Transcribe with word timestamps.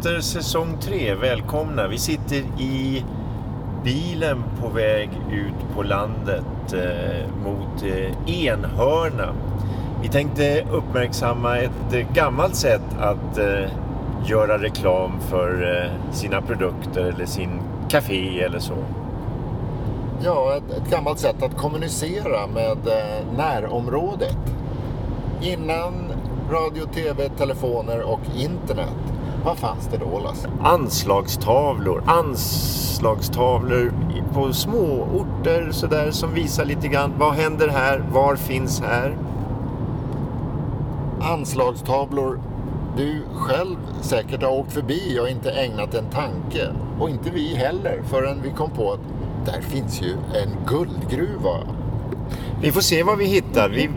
Efter 0.00 0.20
säsong 0.20 0.76
3, 0.80 1.14
välkomna. 1.14 1.88
Vi 1.88 1.98
sitter 1.98 2.36
i 2.58 3.04
bilen 3.84 4.42
på 4.60 4.68
väg 4.68 5.10
ut 5.32 5.74
på 5.74 5.82
landet 5.82 6.72
eh, 6.72 7.28
mot 7.44 7.82
eh, 7.82 8.44
Enhörna. 8.44 9.34
Vi 10.02 10.08
tänkte 10.08 10.64
uppmärksamma 10.72 11.58
ett 11.58 11.92
eh, 11.92 12.12
gammalt 12.14 12.54
sätt 12.56 12.82
att 12.98 13.38
eh, 13.38 13.70
göra 14.26 14.58
reklam 14.58 15.20
för 15.20 15.76
eh, 15.76 16.12
sina 16.12 16.42
produkter 16.42 17.00
eller 17.00 17.26
sin 17.26 17.60
café 17.88 18.40
eller 18.40 18.58
så. 18.58 18.76
Ja, 20.24 20.56
ett, 20.56 20.70
ett 20.70 20.90
gammalt 20.90 21.18
sätt 21.18 21.42
att 21.42 21.56
kommunicera 21.56 22.46
med 22.46 22.78
eh, 22.86 23.36
närområdet. 23.36 24.38
Innan 25.42 25.94
radio, 26.50 26.84
tv, 26.94 27.28
telefoner 27.28 28.02
och 28.02 28.20
internet. 28.36 29.19
Vad 29.44 29.58
fanns 29.58 29.86
det 29.86 29.96
då 29.96 30.18
Lasse? 30.18 30.50
Anslagstavlor, 30.62 32.02
anslagstavlor 32.06 33.92
på 34.34 34.52
små 34.52 35.08
orter 35.14 35.68
sådär 35.70 36.10
som 36.10 36.34
visar 36.34 36.64
lite 36.64 36.88
grann 36.88 37.12
vad 37.18 37.34
händer 37.34 37.68
här, 37.68 38.04
var 38.12 38.36
finns 38.36 38.80
här. 38.80 39.16
Anslagstavlor 41.20 42.40
du 42.96 43.22
själv 43.34 43.76
säkert 44.00 44.42
har 44.42 44.50
åkt 44.50 44.72
förbi 44.72 45.18
och 45.22 45.28
inte 45.28 45.50
ägnat 45.50 45.94
en 45.94 46.10
tanke. 46.10 46.68
Och 46.98 47.10
inte 47.10 47.30
vi 47.30 47.54
heller 47.54 48.02
förrän 48.02 48.42
vi 48.42 48.50
kom 48.50 48.70
på 48.70 48.92
att 48.92 49.00
där 49.46 49.60
finns 49.60 50.02
ju 50.02 50.12
en 50.12 50.56
guldgruva. 50.66 51.58
Vi 52.62 52.72
får 52.72 52.80
se 52.80 53.02
vad 53.02 53.18
vi 53.18 53.24
hittar. 53.24 53.68
Vi, 53.68 53.90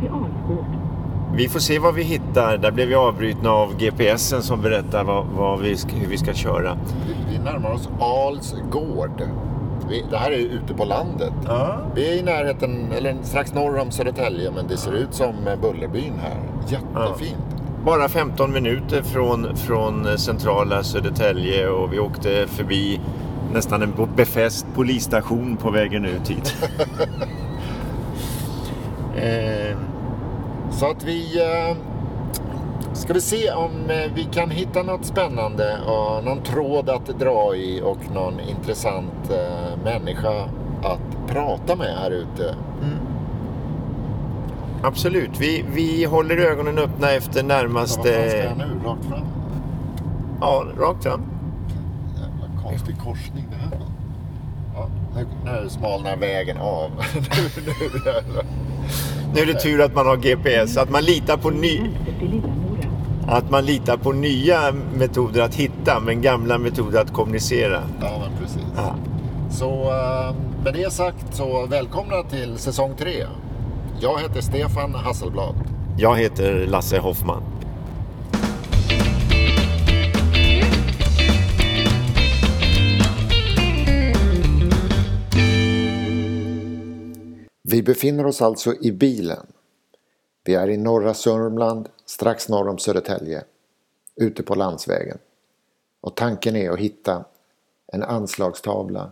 vi 1.35 1.49
får 1.49 1.59
se 1.59 1.79
vad 1.79 1.95
vi 1.95 2.03
hittar. 2.03 2.57
Där 2.57 2.71
blev 2.71 2.87
vi 2.87 2.95
avbrutna 2.95 3.51
av 3.51 3.77
GPSen 3.77 4.41
som 4.41 4.61
berättar 4.61 5.03
vad, 5.03 5.25
vad 5.25 5.59
vi, 5.59 5.77
hur 5.93 6.07
vi 6.07 6.17
ska 6.17 6.33
köra. 6.33 6.77
Vi, 7.07 7.15
vi 7.31 7.43
närmar 7.43 7.71
oss 7.71 7.89
Als 7.99 8.55
gård. 8.71 9.23
Vi, 9.89 10.05
det 10.09 10.17
här 10.17 10.31
är 10.31 10.37
ute 10.37 10.73
på 10.73 10.85
landet. 10.85 11.33
Ja. 11.45 11.77
Vi 11.95 12.09
är 12.09 12.19
i 12.19 12.23
närheten, 12.23 12.91
eller 12.91 13.15
strax 13.23 13.53
norr 13.53 13.79
om 13.79 13.91
Södertälje, 13.91 14.51
men 14.51 14.67
det 14.67 14.77
ser 14.77 14.93
ut 14.93 15.13
som 15.13 15.35
Bullerbyn 15.61 16.13
här. 16.21 16.37
Jättefint. 16.67 17.37
Bara 17.85 18.09
15 18.09 18.51
minuter 18.51 19.01
från, 19.01 19.55
från 19.55 20.17
centrala 20.17 20.83
Södertälje 20.83 21.67
och 21.67 21.93
vi 21.93 21.99
åkte 21.99 22.47
förbi 22.47 22.99
nästan 23.53 23.81
en 23.81 23.93
befäst 24.15 24.65
polisstation 24.75 25.57
på 25.57 25.71
vägen 25.71 26.05
ut 26.05 26.29
hit. 26.29 26.55
eh, 29.15 29.77
Så 30.83 30.89
att 30.89 31.03
vi... 31.03 31.41
Eh, 31.41 31.77
ska 32.93 33.13
vi 33.13 33.21
se 33.21 33.51
om 33.51 33.71
eh, 33.89 34.11
vi 34.15 34.23
kan 34.23 34.49
hitta 34.49 34.83
något 34.83 35.05
spännande 35.05 35.77
och 35.81 36.23
någon 36.23 36.43
tråd 36.43 36.89
att 36.89 37.19
dra 37.19 37.55
i 37.55 37.81
och 37.81 37.97
någon 38.13 38.39
intressant 38.39 39.31
eh, 39.31 39.83
människa 39.83 40.49
att 40.83 41.27
prata 41.27 41.75
med 41.75 41.97
här 41.97 42.11
ute. 42.11 42.55
absolut, 44.83 45.29
vi, 45.39 45.65
vi 45.73 46.05
håller 46.05 46.37
ögonen 46.37 46.77
öppna 46.77 47.11
efter 47.11 47.39
Ja, 47.39 47.47
vad 47.47 47.89
ska 47.89 48.01
närmaste... 48.01 48.09
jag 48.09 48.57
nu? 48.57 48.79
Rakt 48.85 49.05
fram? 49.05 49.25
Ja, 50.41 50.65
rakt 50.77 51.03
fram. 51.03 51.21
Jävla 52.15 52.63
konstig 52.63 52.97
korsning 52.99 53.45
det 53.49 53.55
här. 53.55 53.85
Ja, 54.75 54.87
nu, 55.15 55.27
nu 55.45 55.69
smalnar 55.69 56.17
vägen 56.17 56.57
av. 56.57 56.91
nu, 57.13 57.89
nu. 58.05 58.41
Nu 59.33 59.41
är 59.41 59.45
det 59.45 59.59
tur 59.59 59.81
att 59.81 59.95
man 59.95 60.07
har 60.07 60.17
GPS, 60.17 60.77
att 60.77 60.89
man 60.89 61.03
litar 61.03 61.37
på 61.37 61.49
ny... 61.49 61.81
Att 63.27 63.51
man 63.51 63.65
litar 63.65 63.97
på 63.97 64.11
nya 64.11 64.57
metoder 64.95 65.41
att 65.41 65.55
hitta, 65.55 65.99
men 65.99 66.21
gamla 66.21 66.57
metoder 66.57 67.01
att 67.01 67.13
kommunicera. 67.13 67.83
Ja, 68.01 68.21
men 68.21 68.37
precis. 68.41 68.61
Ja. 68.75 68.95
Så 69.51 69.83
eh, 69.83 70.35
med 70.63 70.73
det 70.73 70.93
sagt 70.93 71.35
så 71.35 71.65
välkomna 71.65 72.23
till 72.23 72.57
säsong 72.57 72.95
tre. 72.97 73.25
Jag 73.99 74.21
heter 74.21 74.41
Stefan 74.41 74.95
Hasselblad. 74.95 75.55
Jag 75.97 76.17
heter 76.17 76.65
Lasse 76.67 76.99
Hoffman. 76.99 77.43
Vi 87.73 87.83
befinner 87.83 88.25
oss 88.25 88.41
alltså 88.41 88.73
i 88.81 88.91
bilen. 88.91 89.45
Vi 90.43 90.55
är 90.55 90.69
i 90.69 90.77
norra 90.77 91.13
Sörmland, 91.13 91.89
strax 92.05 92.49
norr 92.49 92.67
om 92.67 92.77
Södertälje, 92.77 93.43
ute 94.15 94.43
på 94.43 94.55
landsvägen. 94.55 95.17
Och 96.01 96.15
tanken 96.15 96.55
är 96.55 96.71
att 96.71 96.79
hitta 96.79 97.25
en 97.87 98.03
anslagstavla 98.03 99.11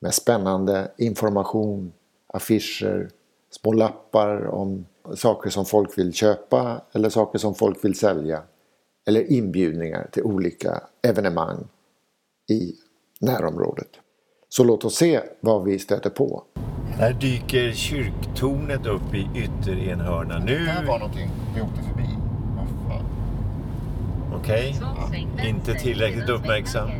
med 0.00 0.14
spännande 0.14 0.90
information, 0.98 1.92
affischer, 2.26 3.10
små 3.50 3.72
lappar 3.72 4.46
om 4.46 4.86
saker 5.14 5.50
som 5.50 5.64
folk 5.64 5.98
vill 5.98 6.12
köpa 6.12 6.80
eller 6.92 7.08
saker 7.08 7.38
som 7.38 7.54
folk 7.54 7.84
vill 7.84 7.98
sälja. 7.98 8.42
Eller 9.06 9.32
inbjudningar 9.32 10.08
till 10.12 10.22
olika 10.22 10.82
evenemang 11.02 11.68
i 12.50 12.74
närområdet. 13.20 13.90
Så 14.48 14.64
låt 14.64 14.84
oss 14.84 14.96
se 14.96 15.20
vad 15.40 15.64
vi 15.64 15.78
stöter 15.78 16.10
på. 16.10 16.44
Där 16.98 17.12
dyker 17.12 17.72
kyrktornet 17.72 18.86
upp 18.86 19.14
i 19.14 19.28
ytterenhörnan. 19.34 20.42
Nu... 20.42 20.58
Det 20.58 20.86
var 20.86 20.98
någonting 20.98 21.30
vi 21.54 21.60
åkte 21.60 21.82
förbi. 21.82 22.08
Vad 22.56 22.66
fan? 22.88 23.04
Okej. 24.34 24.76
Inte 25.48 25.74
tillräckligt 25.74 26.28
uppmärksam. 26.28 26.90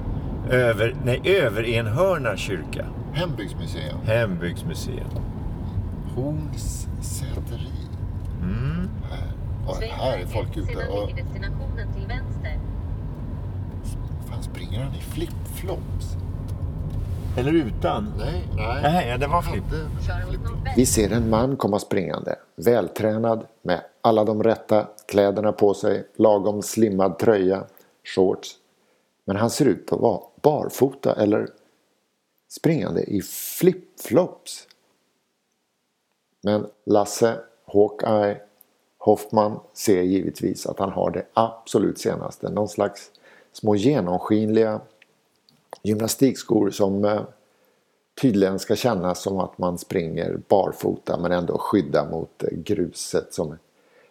Över, 0.51 0.97
nej, 1.05 1.21
Överenhörna 1.25 2.37
kyrka. 2.37 2.87
Hembygdsmuseum. 3.13 3.99
Hembygdsmuseet. 4.05 5.21
Horns 6.15 6.89
säteri. 7.01 7.71
Mm. 8.43 8.89
Här. 9.11 9.33
Och 9.67 9.77
här 9.77 10.19
är 10.19 10.27
folk 10.27 10.57
ute 10.57 10.89
och... 10.89 11.07
ligger 11.07 11.25
destinationen 11.25 11.93
till 11.93 12.07
vänster. 12.07 12.59
fan 14.31 14.43
springer 14.43 14.85
han 14.85 14.95
i 14.95 15.01
flipflops? 15.01 16.17
Eller 17.39 17.53
utan? 17.53 18.13
Nej, 18.19 18.49
nej. 18.57 18.83
Nej, 18.83 19.19
det 19.19 19.27
var 19.27 19.43
flip. 19.43 19.65
Hade 19.65 19.77
Kör 20.07 20.23
åt 20.23 20.29
flip-flop. 20.29 20.55
nordväst. 20.55 20.79
Vi 20.79 20.87
ser 20.87 21.13
en 21.13 21.31
man 21.31 21.57
komma 21.57 21.79
springande. 21.79 22.37
Vältränad 22.57 23.47
med 23.63 23.81
alla 24.01 24.25
de 24.25 24.43
rätta 24.43 24.89
kläderna 25.09 25.53
på 25.53 25.75
sig. 25.75 26.09
Lagom 26.17 26.63
slimmad 26.63 27.19
tröja. 27.19 27.65
Shorts. 28.05 28.57
Men 29.25 29.37
han 29.37 29.51
ser 29.51 29.65
ut 29.67 29.93
att 29.93 30.01
vara 30.01 30.21
barfota 30.43 31.15
eller 31.15 31.49
springande 32.51 33.03
i 33.03 33.23
flipflops. 33.59 34.67
Men 36.43 36.67
Lasse, 36.85 37.37
Hawkeye, 37.73 38.41
Hoffman 38.99 39.61
ser 39.75 40.03
givetvis 40.03 40.67
att 40.67 40.79
han 40.79 40.91
har 40.93 41.11
det 41.11 41.27
absolut 41.35 41.99
senaste. 41.99 42.49
Någon 42.51 42.69
slags 42.69 43.11
små 43.53 43.77
genomskinliga 43.77 44.81
gymnastikskor 45.87 46.71
som 46.71 47.05
eh, 47.05 47.21
tydligen 48.21 48.59
ska 48.59 48.77
kännas 48.77 49.23
som 49.23 49.41
att 49.41 49.59
man 49.59 49.79
springer 49.79 50.41
barfota 50.49 51.19
men 51.19 51.33
ändå 51.33 51.59
skydda 51.59 52.11
mot 52.11 52.43
eh, 52.43 52.59
gruset 52.59 53.35
som 53.35 53.59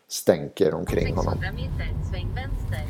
stänker 0.07 0.73
omkring 0.73 1.15
honom. 1.15 1.33
600 1.33 1.51
meter, 1.51 2.09
sväng 2.11 2.27
vänster. 2.35 2.87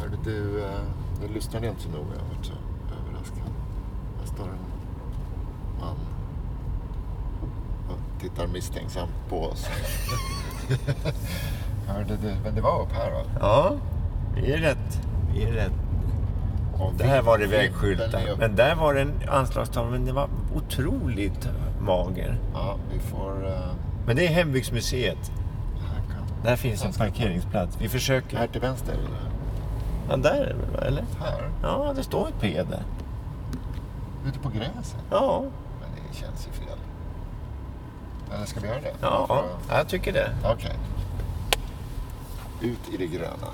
Hörde 0.00 0.16
du, 0.24 0.60
eh, 0.60 0.84
jag 1.22 1.30
lyssnade 1.30 1.68
inte 1.68 1.82
så 1.82 1.88
noga. 1.88 2.14
Jag 2.14 2.36
var 2.36 2.42
så 2.42 2.52
överraskad. 3.00 3.52
Här 4.18 4.26
står 4.26 4.44
en 4.44 4.58
man 5.80 5.96
och 7.88 8.20
tittar 8.20 8.46
misstänksamt 8.46 9.12
på 9.28 9.36
oss. 9.36 9.66
Hörde 11.88 12.16
du? 12.16 12.34
Men 12.44 12.54
det 12.54 12.60
var 12.60 12.82
upp 12.82 12.92
här 12.92 13.10
va? 13.10 13.24
Ja, 13.40 13.76
vi 14.36 14.52
är 14.52 14.58
rätt. 14.58 15.00
Vi 15.34 15.42
är 15.42 15.52
rätt. 15.52 15.83
Där 16.98 17.22
var 17.22 17.38
det 17.38 17.46
vägskyltar. 17.46 18.36
Men 18.38 18.56
där 18.56 18.74
var 18.74 18.94
det 18.94 19.00
en 19.00 19.12
anslagstavla, 19.28 19.90
men 19.90 20.04
det 20.04 20.12
var 20.12 20.28
otroligt 20.54 21.48
mager. 21.80 22.38
Ja, 22.54 22.76
vi 22.92 22.98
får... 22.98 23.46
eh, 23.48 23.60
Men 24.06 24.16
det 24.16 24.26
är 24.26 24.30
Hembygdsmuseet. 24.30 25.32
här, 25.80 26.24
Där 26.44 26.56
finns 26.56 26.84
en 26.84 26.92
parkeringsplats. 26.92 27.76
Vi 27.76 27.82
här 27.84 27.88
försöker... 27.90 28.46
till 28.46 28.60
vänster 28.60 28.92
eller? 28.92 29.30
Ja, 30.10 30.16
där 30.16 30.34
är 30.40 30.46
det 30.46 30.76
väl, 30.76 30.86
eller? 30.86 31.04
Här? 31.20 31.50
Ja, 31.62 31.92
det 31.96 32.02
står 32.02 32.28
ett 32.28 32.34
P 32.40 32.62
där. 32.70 32.82
Ute 34.28 34.38
på 34.38 34.48
gräset? 34.48 34.96
Ja, 35.10 35.40
Men 35.80 35.88
det 36.10 36.16
känns 36.18 36.48
ju 36.48 36.52
fel. 36.52 36.78
Eller 38.34 38.46
ska 38.46 38.60
vi 38.60 38.66
göra 38.68 38.80
det? 38.80 38.94
ja, 39.00 39.44
jag 39.70 39.88
tycker 39.88 40.12
det. 40.12 40.30
Okej. 40.44 40.76
Ut 42.60 42.78
i 42.92 42.96
det 42.96 43.06
gröna. 43.06 43.50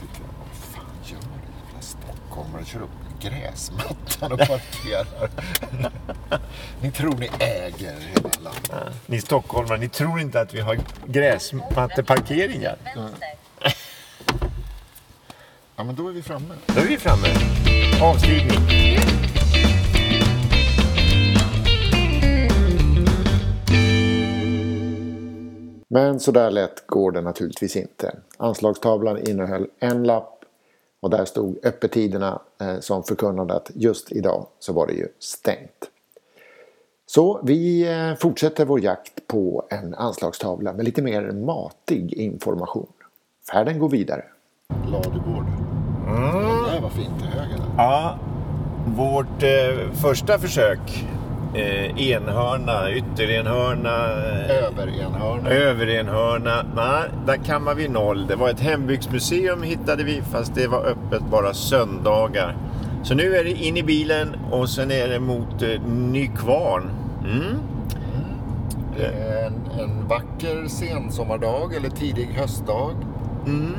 Tycker 0.00 0.20
jag, 0.20 0.34
vad 0.38 0.56
fan 0.56 0.84
gör 1.04 1.18
det 1.20 1.82
jävla 2.32 2.64
stockholmare? 2.64 2.64
Kör 2.64 2.82
upp 2.82 2.90
gräsmattan 3.20 4.32
och 4.32 4.38
parkerar. 4.38 5.30
ni 6.82 6.90
tror 6.90 7.16
ni 7.16 7.30
äger 7.38 7.96
hela 8.00 8.30
landet. 8.42 8.94
Ni 9.06 9.20
stockholmare, 9.20 9.78
ni 9.78 9.88
tror 9.88 10.20
inte 10.20 10.40
att 10.40 10.54
vi 10.54 10.60
har 10.60 10.78
gräsmatteparkeringar? 11.06 12.76
Ja, 15.76 15.84
men 15.84 15.94
då 15.94 16.08
är 16.08 16.12
vi 16.12 16.22
framme. 16.22 16.54
Då 16.66 16.80
är 16.80 16.86
vi 16.86 16.98
framme. 16.98 17.28
Avstigning. 18.02 18.58
Men 25.88 26.20
så 26.20 26.32
där 26.32 26.50
lätt 26.50 26.86
går 26.86 27.12
det 27.12 27.20
naturligtvis 27.20 27.76
inte. 27.76 28.16
Anslagstavlan 28.36 29.18
innehöll 29.18 29.66
en 29.80 30.04
lapp 30.04 30.31
och 31.02 31.10
där 31.10 31.24
stod 31.24 31.58
öppettiderna 31.62 32.40
eh, 32.60 32.80
som 32.80 33.02
förkunnade 33.02 33.54
att 33.54 33.70
just 33.74 34.12
idag 34.12 34.46
så 34.58 34.72
var 34.72 34.86
det 34.86 34.92
ju 34.92 35.08
stängt. 35.18 35.90
Så 37.06 37.40
vi 37.42 37.92
eh, 37.92 38.14
fortsätter 38.14 38.64
vår 38.64 38.80
jakt 38.80 39.26
på 39.26 39.66
en 39.70 39.94
anslagstavla 39.94 40.72
med 40.72 40.84
lite 40.84 41.02
mer 41.02 41.30
matig 41.30 42.12
information. 42.12 42.92
Färden 43.52 43.78
går 43.78 43.88
vidare. 43.88 44.24
Ladugård. 44.86 45.46
Mm. 46.06 46.64
Det 46.64 46.70
där 46.70 46.80
var 46.80 46.90
fint 46.90 47.18
till 47.18 47.28
höger. 47.28 47.58
Ja, 47.76 48.18
vårt 48.96 49.42
eh, 49.42 49.92
första 50.02 50.38
försök. 50.38 51.06
Eh, 51.54 52.08
enhörna, 52.10 52.90
ytterenhörna, 52.90 53.90
eh, 53.90 54.66
Överenhörna. 54.66 55.50
överenhörna. 55.50 56.64
Nej, 56.76 57.02
där 57.26 57.36
kammade 57.36 57.76
vi 57.76 57.88
noll. 57.88 58.26
Det 58.26 58.36
var 58.36 58.48
ett 58.50 58.60
hembygdsmuseum 58.60 59.62
hittade 59.62 60.04
vi 60.04 60.22
fast 60.22 60.54
det 60.54 60.66
var 60.66 60.84
öppet 60.84 61.22
bara 61.30 61.54
söndagar. 61.54 62.56
Så 63.02 63.14
nu 63.14 63.36
är 63.36 63.44
det 63.44 63.50
in 63.50 63.76
i 63.76 63.82
bilen 63.82 64.36
och 64.50 64.68
sen 64.68 64.90
är 64.90 65.08
det 65.08 65.20
mot 65.20 65.62
eh, 65.62 65.82
Nykvarn. 65.88 66.90
Mm. 67.24 67.56
Det 68.96 69.06
är 69.06 69.46
en, 69.46 69.54
en 69.80 70.08
vacker 70.08 70.68
sensommardag 70.68 71.74
eller 71.74 71.88
tidig 71.90 72.26
höstdag. 72.26 72.90
Mm. 73.46 73.74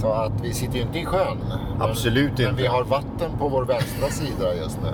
Så 0.00 0.12
att 0.12 0.32
vi 0.42 0.52
sitter 0.54 0.76
ju 0.76 0.82
inte 0.82 0.98
i 0.98 1.04
sjön. 1.04 1.36
Men, 1.78 1.90
Absolut 1.90 2.38
Men 2.38 2.48
inte. 2.48 2.62
vi 2.62 2.66
har 2.68 2.84
vatten 2.84 3.30
på 3.38 3.48
vår 3.48 3.64
vänstra 3.64 4.08
sida 4.08 4.54
just 4.62 4.78
nu. 4.82 4.88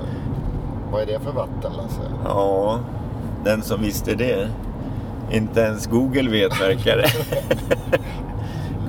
Vad 0.92 1.02
är 1.02 1.06
det 1.06 1.20
för 1.20 1.32
vatten 1.32 1.72
Lasse? 1.72 2.00
Ja, 2.24 2.80
den 3.44 3.62
som 3.62 3.82
visste 3.82 4.14
det. 4.14 4.48
Inte 5.30 5.60
ens 5.60 5.86
Google 5.86 6.30
vet 6.30 6.60
verkar 6.60 6.96
det. 6.96 7.10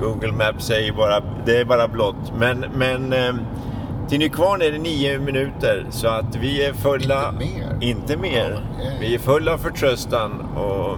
Google 0.00 0.32
Maps 0.32 0.64
säger 0.66 0.92
bara, 0.92 1.22
det 1.46 1.56
är 1.56 1.64
bara 1.64 1.88
blått. 1.88 2.32
Men, 2.38 2.64
men 2.74 3.12
eh, 3.12 3.34
till 4.08 4.18
Nykvarn 4.18 4.62
är 4.62 4.70
det 4.72 4.78
nio 4.78 5.18
minuter 5.18 5.86
så 5.90 6.08
att 6.08 6.36
vi 6.36 6.64
är 6.64 6.72
fulla... 6.72 7.34
Inte 7.40 7.44
mer? 7.44 7.76
Inte 7.80 8.16
mer. 8.16 8.64
Ja. 8.78 8.90
Vi 9.00 9.14
är 9.14 9.18
fulla 9.18 9.52
av 9.52 9.58
förtröstan 9.58 10.40
och, 10.56 10.90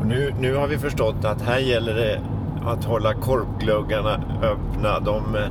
och 0.00 0.06
nu, 0.06 0.34
nu 0.40 0.54
har 0.54 0.66
vi 0.66 0.78
förstått 0.78 1.24
att 1.24 1.42
här 1.42 1.58
gäller 1.58 1.94
det 1.94 2.20
att 2.66 2.84
hålla 2.84 3.14
korkgluggarna 3.14 4.20
öppna. 4.42 5.00
De, 5.00 5.36
eh, 5.36 5.46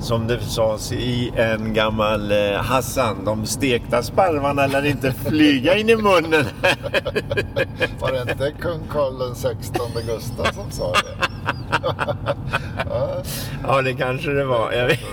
som 0.00 0.26
det 0.26 0.40
sades 0.40 0.92
i 0.92 1.32
en 1.36 1.74
gammal 1.74 2.32
eh, 2.32 2.62
Hassan, 2.62 3.24
de 3.24 3.46
stekta 3.46 4.02
sparvarna 4.02 4.66
lär 4.66 4.86
inte 4.86 5.12
flyga 5.12 5.76
in 5.76 5.90
i 5.90 5.96
munnen. 5.96 6.44
Var 8.00 8.12
det 8.12 8.32
inte 8.32 8.52
kung 8.60 8.80
Karl 8.90 9.34
16 9.34 9.80
Gustav 10.06 10.44
som 10.44 10.70
sa 10.70 10.92
det? 10.92 11.26
ja, 12.90 13.22
ja, 13.62 13.82
det 13.82 13.94
kanske 13.94 14.30
det 14.30 14.44
var. 14.44 14.72
Jag 14.72 14.86
vet. 14.86 15.00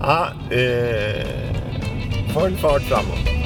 Ja, 0.00 0.28
eh, 0.50 1.26
full 2.34 2.56
fart 2.56 2.82
framåt. 2.82 3.37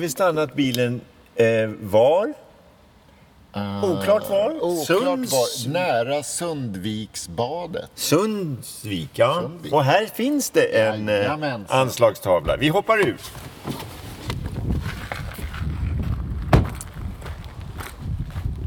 Vi 0.00 0.08
stannat 0.08 0.54
bilen 0.54 1.00
eh, 1.34 1.46
var? 1.80 2.32
Oklart 3.82 4.30
var. 4.30 4.62
Oklart 4.64 4.86
Sunds- 4.88 5.32
var. 5.32 5.72
Nära 5.72 6.22
Sundviksbadet. 6.22 7.90
Sundsvik, 7.94 9.10
ja. 9.12 9.40
Sundvik. 9.42 9.72
Och 9.72 9.84
här 9.84 10.06
finns 10.06 10.50
det 10.50 10.62
en 10.80 11.08
eh, 11.08 11.14
Jajamensan. 11.14 11.78
anslagstavla. 11.80 12.56
Vi 12.56 12.68
hoppar 12.68 12.98
ut. 12.98 13.30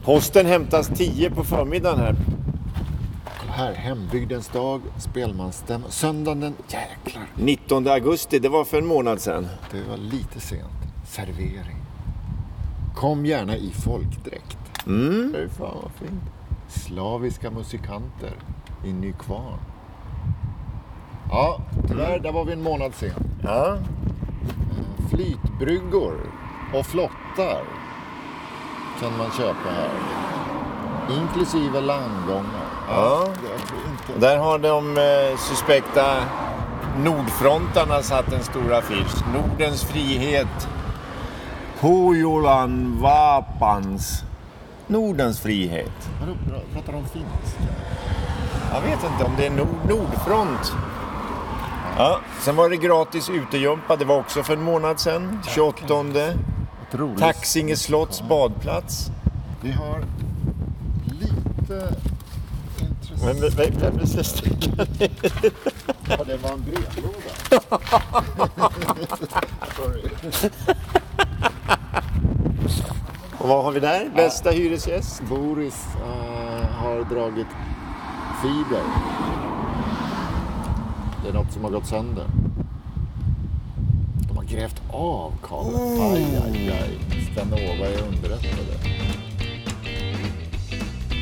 Posten 0.04 0.46
hämtas 0.46 0.88
10 0.96 1.30
på 1.30 1.44
förmiddagen 1.44 2.00
här. 2.00 2.16
Kolla 3.40 3.52
här, 3.54 3.74
hembygdens 3.74 4.48
dag, 4.48 4.82
spelmansstämma. 5.00 5.86
Söndagen 5.90 6.40
den... 6.40 6.54
Jäklar, 6.68 7.24
19 7.36 7.88
augusti, 7.88 8.40
det 8.40 8.50
var 8.50 8.66
för 8.66 8.78
en 8.78 8.86
månad 8.86 9.22
sedan. 9.22 9.48
det 9.72 9.82
var 9.90 9.98
lite 9.98 10.40
sent. 10.40 10.64
Servering. 11.14 11.78
Kom 12.96 13.26
gärna 13.26 13.56
i 13.56 13.72
folkdräkt. 13.72 14.58
Mm. 14.88 15.34
Fy 15.36 15.50
fan 15.50 15.78
vad 15.82 15.92
fint. 15.92 16.24
Slaviska 16.68 17.52
musikanter 17.52 18.34
i 18.86 18.94
Nykvarn. 18.94 19.60
Ja, 21.30 21.62
tyvärr, 21.88 22.20
där 22.20 22.32
var 22.32 22.46
vi 22.46 22.54
en 22.54 22.64
månad 22.64 22.94
sen. 22.96 23.12
Ja. 23.44 23.78
Flytbryggor 25.10 26.14
och 26.74 26.86
flottar 26.86 27.64
kan 29.00 29.18
man 29.18 29.32
köpa 29.32 29.70
här. 29.70 29.92
Inklusive 31.22 31.82
landgångar. 31.82 32.68
Ja. 32.90 33.28
inte... 33.92 34.20
Där 34.20 34.38
har 34.38 34.60
de 34.60 34.98
eh, 34.98 35.38
suspekta 35.38 36.24
Nordfrontarna 36.98 38.02
satt 38.02 38.34
en 38.34 38.44
stor 38.44 38.74
affisch. 38.74 39.24
Nordens 39.34 39.84
frihet. 39.84 40.68
Pujolan 41.84 42.98
Vapans. 43.02 44.24
Nordens 44.88 45.40
frihet. 45.40 45.92
Vadå, 46.20 46.32
pra- 46.34 46.74
pratar 46.74 46.94
de 46.94 47.04
finska? 47.06 47.64
Jag 48.74 48.82
vet 48.82 49.00
inte 49.12 49.24
om 49.26 49.32
det 49.38 49.46
är 49.46 49.50
Nord 49.50 49.68
Nordfront. 49.90 50.72
Ja, 51.98 52.20
sen 52.42 52.56
var 52.56 52.70
det 52.70 52.78
gratis 52.78 53.30
utegympa. 53.30 53.96
Det 53.96 54.06
var 54.06 54.18
också 54.20 54.44
för 54.44 54.54
en 54.54 54.64
månad 54.64 55.00
sedan. 55.00 55.40
28. 55.48 55.86
Ett 56.28 56.36
roligt. 56.92 57.20
Taxinge 57.20 57.76
slotts 57.76 58.22
badplats. 58.22 59.08
Vi 59.62 59.72
har 59.72 60.04
lite 61.20 61.96
intressant. 62.80 63.24
Men 63.26 63.36
vem- 63.42 64.00
är 64.20 64.24
stickan? 64.24 64.88
Ja, 66.10 66.24
det 66.24 66.38
var 66.38 66.52
en 66.52 66.64
brevlåda. 66.64 67.62
Sorry. 69.78 70.02
Och 73.44 73.50
vad 73.50 73.64
har 73.64 73.72
vi 73.72 73.80
där? 73.80 74.12
Bästa 74.16 74.50
hyresgäst? 74.50 75.22
Boris 75.30 75.86
eh, 75.96 76.66
har 76.70 77.16
dragit 77.16 77.48
fiber. 78.42 78.84
Det 81.24 81.30
är 81.30 81.34
något 81.34 81.52
som 81.54 81.64
har 81.64 81.72
gått 81.72 81.88
sönder. 81.88 82.26
De 84.28 84.38
har 84.38 84.44
grävt 84.44 84.82
av 84.92 85.34
kabeln. 85.44 86.02
Aj, 86.02 86.42
aj, 86.46 86.70
aj. 86.70 87.00
Skanova 87.32 87.88
är 87.88 88.02
underrättade. 88.08 88.74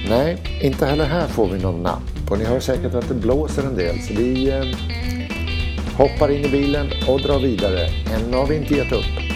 Nej, 0.10 0.38
inte 0.62 0.86
heller 0.86 1.06
här 1.06 1.28
får 1.28 1.48
vi 1.48 1.60
någon 1.60 1.84
napp. 1.84 2.32
Och 2.32 2.38
ni 2.38 2.46
hör 2.46 2.60
säkert 2.60 2.94
att 2.94 3.08
det 3.08 3.16
blåser 3.16 3.64
en 3.64 3.76
del. 3.76 4.02
Så 4.02 4.14
vi 4.14 4.50
eh, 4.50 4.64
hoppar 5.98 6.32
in 6.32 6.46
i 6.46 6.50
bilen 6.50 6.88
och 7.08 7.22
drar 7.22 7.40
vidare. 7.40 7.88
Än 7.88 8.34
har 8.34 8.48
vi 8.48 8.58
inte 8.58 8.74
gett 8.74 8.92
upp. 8.92 9.31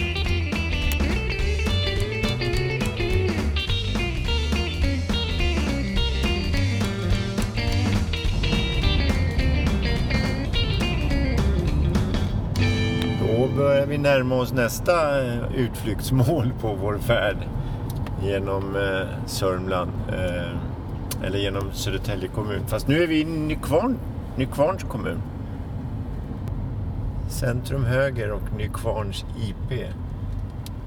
Närma 14.16 14.34
oss 14.34 14.52
nästa 14.52 15.26
eh, 15.26 15.54
utflyktsmål 15.56 16.52
på 16.60 16.74
vår 16.74 16.98
färd 16.98 17.36
genom 18.22 18.76
eh, 18.76 19.26
Sörmland. 19.26 19.90
Eh, 20.08 21.26
eller 21.26 21.38
genom 21.38 21.72
Södertälje 21.72 22.28
kommun. 22.28 22.62
Fast 22.66 22.88
nu 22.88 23.02
är 23.02 23.06
vi 23.06 23.20
i 23.20 23.24
Nykvarn, 23.24 23.98
Nykvarns 24.36 24.82
kommun. 24.82 25.22
Centrum 27.28 27.84
höger 27.84 28.32
och 28.32 28.52
Nykvarns 28.56 29.24
IP. 29.48 29.80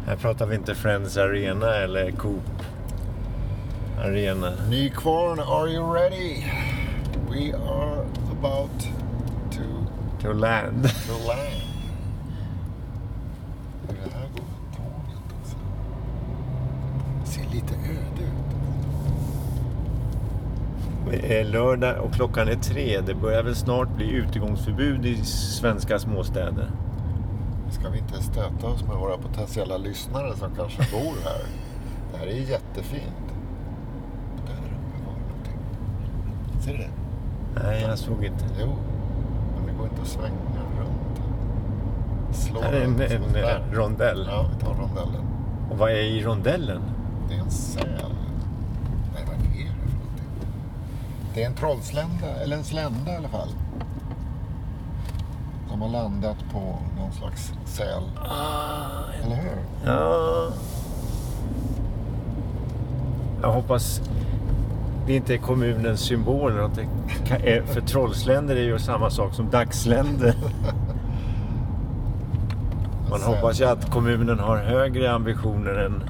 Här 0.06 0.16
pratar 0.16 0.46
vi 0.46 0.56
inte 0.56 0.76
Friends 0.76 1.18
Arena 1.18 1.76
eller 1.76 2.12
Coop 2.12 2.64
Arena. 4.02 4.52
Nykvarn, 4.70 5.40
are 5.40 5.70
you 5.70 5.94
ready? 5.94 6.44
We 7.30 7.58
are 7.58 8.06
about 8.32 8.80
to, 9.52 9.62
To 10.22 10.34
land. 10.34 10.84
to 10.84 11.28
land. 11.28 11.70
Hur 13.90 13.96
det 13.96 14.14
här 14.14 14.28
går 14.34 14.46
tåget 14.76 15.34
alltså. 15.40 15.58
Det 17.24 17.30
ser 17.32 17.56
lite 17.56 17.74
öde 17.74 18.24
ut. 18.24 18.56
Är 21.14 21.44
lördag 21.44 21.98
och 22.04 22.14
klockan 22.14 22.48
är 22.48 22.56
tre. 22.56 23.02
Det 23.06 23.14
börjar 23.14 23.44
väl 23.44 23.56
snart 23.56 23.96
bli 23.96 24.12
utegångsförbud 24.12 25.06
i 25.06 25.16
svenska 25.26 26.00
småstäder. 26.00 26.72
Ska 27.72 27.90
vi 27.90 28.00
inte 28.00 28.24
stöta 28.24 28.68
oss 28.68 28.84
med 28.84 28.98
våra 28.98 29.18
potentiella 29.18 29.78
lyssnare 29.78 30.36
som 30.36 30.56
kanske 30.56 30.78
bor 30.92 31.14
här? 31.24 31.42
Det 32.12 32.18
här 32.18 32.28
är 32.28 32.32
jättefint. 32.32 33.28
Där 34.46 34.54
uppe 34.54 35.06
var 35.06 35.14
någonting. 35.14 35.60
Ser 36.62 36.72
du 36.72 36.78
det? 36.78 36.90
Nej, 37.64 37.82
jag 37.82 37.98
såg 38.00 38.26
inte. 38.26 38.46
Jo, 38.62 38.76
men 39.56 39.68
det 39.68 39.74
går 39.80 39.88
inte 39.88 40.02
att 40.02 40.08
svänga 40.08 40.60
runt. 40.80 41.22
Slå 42.36 42.62
Här 42.62 42.74
är 42.74 42.82
en, 42.82 43.02
en, 43.02 43.36
en 43.36 43.74
rondell. 43.74 44.28
Ja, 44.32 44.50
vi 44.54 44.66
tar 44.66 44.74
rondellen. 44.74 45.26
Och 45.72 45.78
vad 45.78 45.92
är 45.92 45.96
i 45.96 46.24
rondellen? 46.24 46.82
Det 47.30 47.36
är 47.36 47.40
en 47.40 47.52
säl. 47.52 47.86
Nej, 49.14 49.24
vad 49.28 49.36
är 49.36 49.40
det 49.40 49.46
för 49.46 49.98
någonting? 49.98 50.28
Det 51.40 51.44
är 51.44 51.48
en 51.48 51.54
trollslända, 51.56 52.28
eller 52.44 52.58
en 52.58 52.64
slända 52.64 53.14
i 53.14 53.16
alla 53.16 53.28
fall. 53.28 53.48
Som 55.70 55.82
har 55.82 55.90
landat 55.90 56.38
på 56.52 56.60
någon 56.98 57.12
slags 57.12 57.54
säl. 57.66 58.04
Eller 59.24 59.36
hur? 59.36 59.58
Ja. 59.86 60.48
Jag 63.42 63.52
hoppas 63.52 64.02
det 65.08 65.16
inte 65.16 65.34
är 65.34 65.38
kommunens 65.38 66.00
symboler. 66.00 66.60
Att 66.60 66.76
det 66.76 66.88
är- 67.58 67.62
För 67.64 67.82
trollsländer 67.82 68.56
är 68.56 68.64
ju 68.64 68.80
samma 68.80 69.10
sak 69.10 69.34
som 69.34 69.50
dagsländer. 69.50 70.36
Man 73.10 73.22
hoppas 73.22 73.62
ju 73.62 73.66
att 73.66 73.92
kommunen 73.92 74.40
har 74.40 74.58
högre 74.58 75.12
ambitioner 75.12 75.74
än 75.76 76.04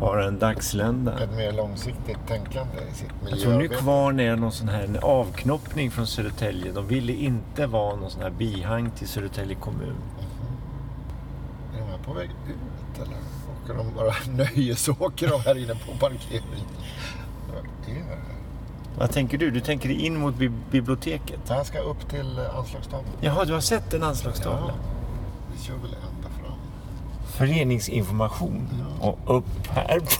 vara 0.00 0.24
en 0.26 0.38
dagslända. 0.38 1.18
Ett 1.24 1.36
mer 1.36 1.52
långsiktigt 1.52 2.18
tänkande 2.28 2.78
i 2.92 2.94
sitt 2.94 3.08
Jag 3.20 3.28
tror 3.40 3.52
miljöarbete. 3.52 3.74
Nykvarn 3.74 4.20
är 4.20 4.36
någon 4.36 4.52
sån 4.52 4.68
här 4.68 4.98
avknoppning 5.02 5.90
från 5.90 6.06
Södertälje. 6.06 6.72
De 6.72 6.86
ville 6.88 7.12
inte 7.12 7.66
vara 7.66 7.96
någon 7.96 8.10
sån 8.10 8.22
här 8.22 8.30
bihang 8.30 8.90
till 8.90 9.08
Södertälje 9.08 9.54
kommun. 9.54 9.94
Är 11.74 11.78
de 11.80 11.84
här 11.86 11.98
på 12.04 12.12
väg 12.12 12.30
ut 12.48 13.02
eller? 13.06 13.16
Åker 13.64 13.74
de 13.74 13.94
bara 13.96 14.14
nöjesåker 14.44 15.28
de 15.28 15.40
här 15.40 15.58
inne 15.58 15.74
på 15.74 15.92
parkeringen? 16.00 16.66
Vad 17.48 17.58
är 19.04 19.08
det 19.08 19.12
tänker 19.12 19.38
du? 19.38 19.50
Du 19.50 19.60
tänker 19.60 19.88
in 19.90 20.16
mot 20.18 20.34
bi- 20.36 20.50
biblioteket? 20.70 21.40
Det 21.46 21.54
här 21.54 21.64
ska 21.64 21.78
upp 21.78 22.08
till 22.10 22.38
anslagstavlan. 22.56 23.10
Jaha, 23.20 23.44
du 23.44 23.52
har 23.52 23.60
sett 23.60 23.94
en 23.94 24.02
anslagstavla? 24.02 24.72
Vi 25.56 25.62
kör 25.62 25.74
väl 25.74 25.84
ända 25.94 26.15
Föreningsinformation. 27.38 28.68
Och 29.00 29.18
upp 29.36 29.66
här. 29.70 30.00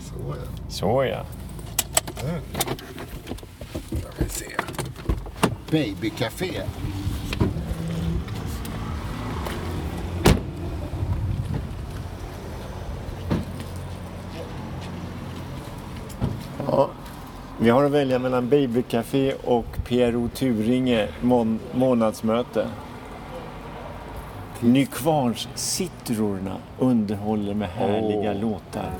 Så 0.00 0.14
ja. 0.28 0.34
Så 0.68 1.04
ja. 1.04 1.24
Nu 3.90 3.98
ska 4.00 4.08
vi 4.18 4.28
se. 4.28 4.46
Babycafé. 5.70 6.62
ja. 16.66 16.88
Vi 17.58 17.70
har 17.70 17.84
att 17.84 17.92
välja 17.92 18.18
mellan 18.18 18.48
Babycafé 18.48 19.32
och 19.44 19.64
PRO 19.84 20.28
Turinge 20.34 21.08
mån- 21.22 21.58
månadsmöte. 21.74 22.66
Nykvarns 24.60 25.48
Citrorna 25.54 26.56
underhåller 26.78 27.54
med 27.54 27.68
härliga 27.68 28.30
Åh. 28.34 28.40
låtar. 28.40 28.90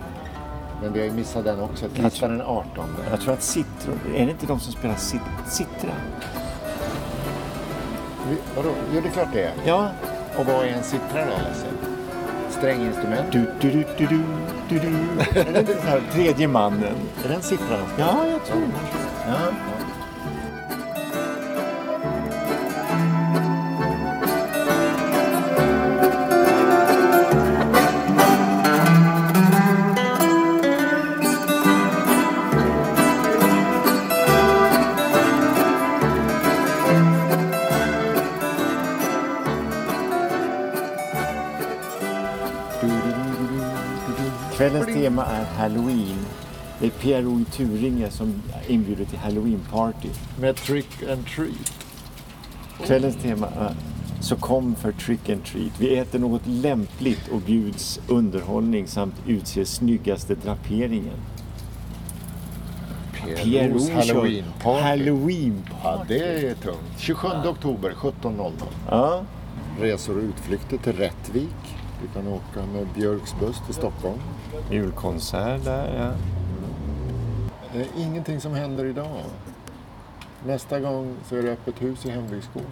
Men 0.83 0.93
vi 0.93 0.99
har 0.99 1.07
ju 1.07 1.13
missat 1.13 1.45
den 1.45 1.61
också. 1.61 1.89
Tisdag 1.89 2.29
den 2.29 2.41
18. 2.43 2.65
Jag 3.11 3.21
tror 3.21 3.33
att 3.35 3.43
Citror, 3.43 3.99
är 4.17 4.25
det 4.27 4.31
inte 4.31 4.47
de 4.47 4.61
som 4.61 4.73
spelar 4.73 4.95
cit- 4.95 5.21
Citra? 5.49 5.91
Vi, 8.29 8.37
vadå? 8.57 8.69
Jo, 8.95 9.01
det 9.01 9.09
är 9.09 9.13
klart 9.13 9.29
det 9.33 9.43
är. 9.43 9.53
Ja. 9.67 9.89
Och 10.39 10.47
vad 10.47 10.55
är 10.55 10.69
en 10.69 10.83
cittrare 10.83 11.27
Lasse? 11.31 11.67
Stränginstrument? 12.51 13.33
Du, 13.33 13.51
du, 13.61 13.71
du, 13.71 13.85
du, 13.99 14.07
du, 14.07 14.23
du, 14.69 14.79
du. 14.79 14.87
Är 15.41 15.53
det 15.53 15.61
inte 15.61 15.75
så 15.75 15.89
här, 15.89 16.01
tredje 16.13 16.49
mannen? 16.49 16.95
Är 17.25 17.29
det 17.29 17.35
en 17.35 17.43
cittrare? 17.43 17.81
Ja, 17.99 18.27
jag 18.27 18.45
tror 18.45 18.61
det. 18.61 18.67
Ja. 19.29 19.37
Kvällens 44.67 44.87
tema 44.87 45.25
är 45.25 45.45
Halloween. 45.45 46.27
Det 46.81 47.05
är 47.05 47.41
i 47.41 47.45
Turinge 47.45 48.11
som 48.11 48.43
inbjuder 48.69 49.05
till 49.05 49.19
Halloween-party. 49.19 50.09
Med 50.41 50.57
trick 50.57 51.03
and 51.13 51.27
treat. 51.27 51.73
Kvällens 52.85 53.17
tema 53.17 53.47
är 53.47 53.75
Så 54.21 54.37
kom 54.37 54.75
för 54.75 54.93
trick 54.93 55.31
and 55.31 55.45
treat. 55.45 55.81
Vi 55.81 55.99
äter 55.99 56.19
något 56.19 56.47
lämpligt 56.47 57.29
och 57.29 57.41
bjuds 57.41 58.01
underhållning 58.09 58.87
samt 58.87 59.15
utser 59.27 59.65
snyggaste 59.65 60.35
draperingen. 60.35 61.19
PROs 63.13 63.91
halloween-party. 63.91 64.81
Halloween 64.83 65.63
Ja, 65.83 66.05
det 66.09 66.49
är 66.49 66.55
tungt. 66.55 66.99
27 66.99 67.29
oktober 67.29 67.91
17.00. 67.91 68.53
Ja. 68.91 69.25
Resor 69.81 70.17
och 70.17 70.23
utflykter 70.23 70.77
till 70.77 70.93
Rättvik. 70.93 71.77
Du 72.03 72.09
kan 72.09 72.29
åka 72.33 72.67
med 72.73 72.87
Björks 72.95 73.35
buss 73.41 73.57
till 73.67 73.75
Stockholm. 73.75 74.19
Julkonsert 74.71 75.65
där, 75.65 75.99
ja. 76.05 76.13
Det 77.73 77.81
är 77.81 77.89
ingenting 77.97 78.41
som 78.41 78.55
händer 78.55 78.85
idag. 78.85 79.23
Nästa 80.47 80.81
gång 80.81 81.17
så 81.29 81.37
är 81.37 81.43
det 81.43 81.53
öppet 81.53 81.83
hus 81.83 82.07
i 82.07 82.11
hembygdsgården. 82.11 82.71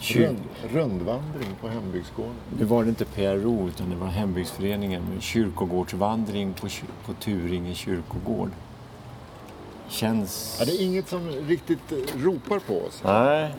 Rund, 0.00 0.38
rundvandring 0.72 1.50
på 1.60 1.68
hembygdsgården. 1.68 2.34
Nu 2.58 2.64
var 2.64 2.84
det 2.84 2.88
inte 2.88 3.04
PRO 3.04 3.68
utan 3.68 3.90
det 3.90 3.96
var 3.96 4.06
hembygdsföreningen 4.06 5.02
med 5.02 5.22
kyrkogårdsvandring 5.22 6.52
på, 6.52 6.68
på 7.06 7.12
Turinge 7.12 7.74
kyrkogård. 7.74 8.50
Känns... 9.88 10.56
Ja, 10.58 10.64
det 10.64 10.72
är 10.72 10.82
inget 10.82 11.08
som 11.08 11.28
riktigt 11.28 11.92
eh, 11.92 12.22
ropar 12.22 12.58
på 12.58 12.80
oss. 12.80 13.02
Nej, 13.04 13.54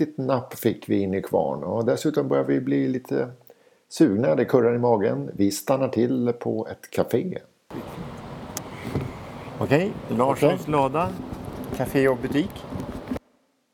riktigt 0.00 0.18
napp 0.18 0.54
fick 0.54 0.88
vi 0.88 0.98
in 1.00 1.14
i 1.14 1.22
kvarn. 1.22 1.64
Och 1.64 1.84
dessutom 1.84 2.28
börjar 2.28 2.44
vi 2.44 2.60
bli 2.60 2.88
lite 2.88 3.30
sugna. 3.88 4.34
Det 4.34 4.44
kurrar 4.44 4.74
i 4.74 4.78
magen. 4.78 5.30
Vi 5.34 5.50
stannar 5.50 5.88
till 5.88 6.32
på 6.32 6.68
ett 6.70 6.90
café. 6.90 7.38
Okej, 9.58 9.92
Larssons 10.08 10.68
lada. 10.68 11.10
Café 11.76 12.08
och 12.08 12.18
butik. 12.18 12.50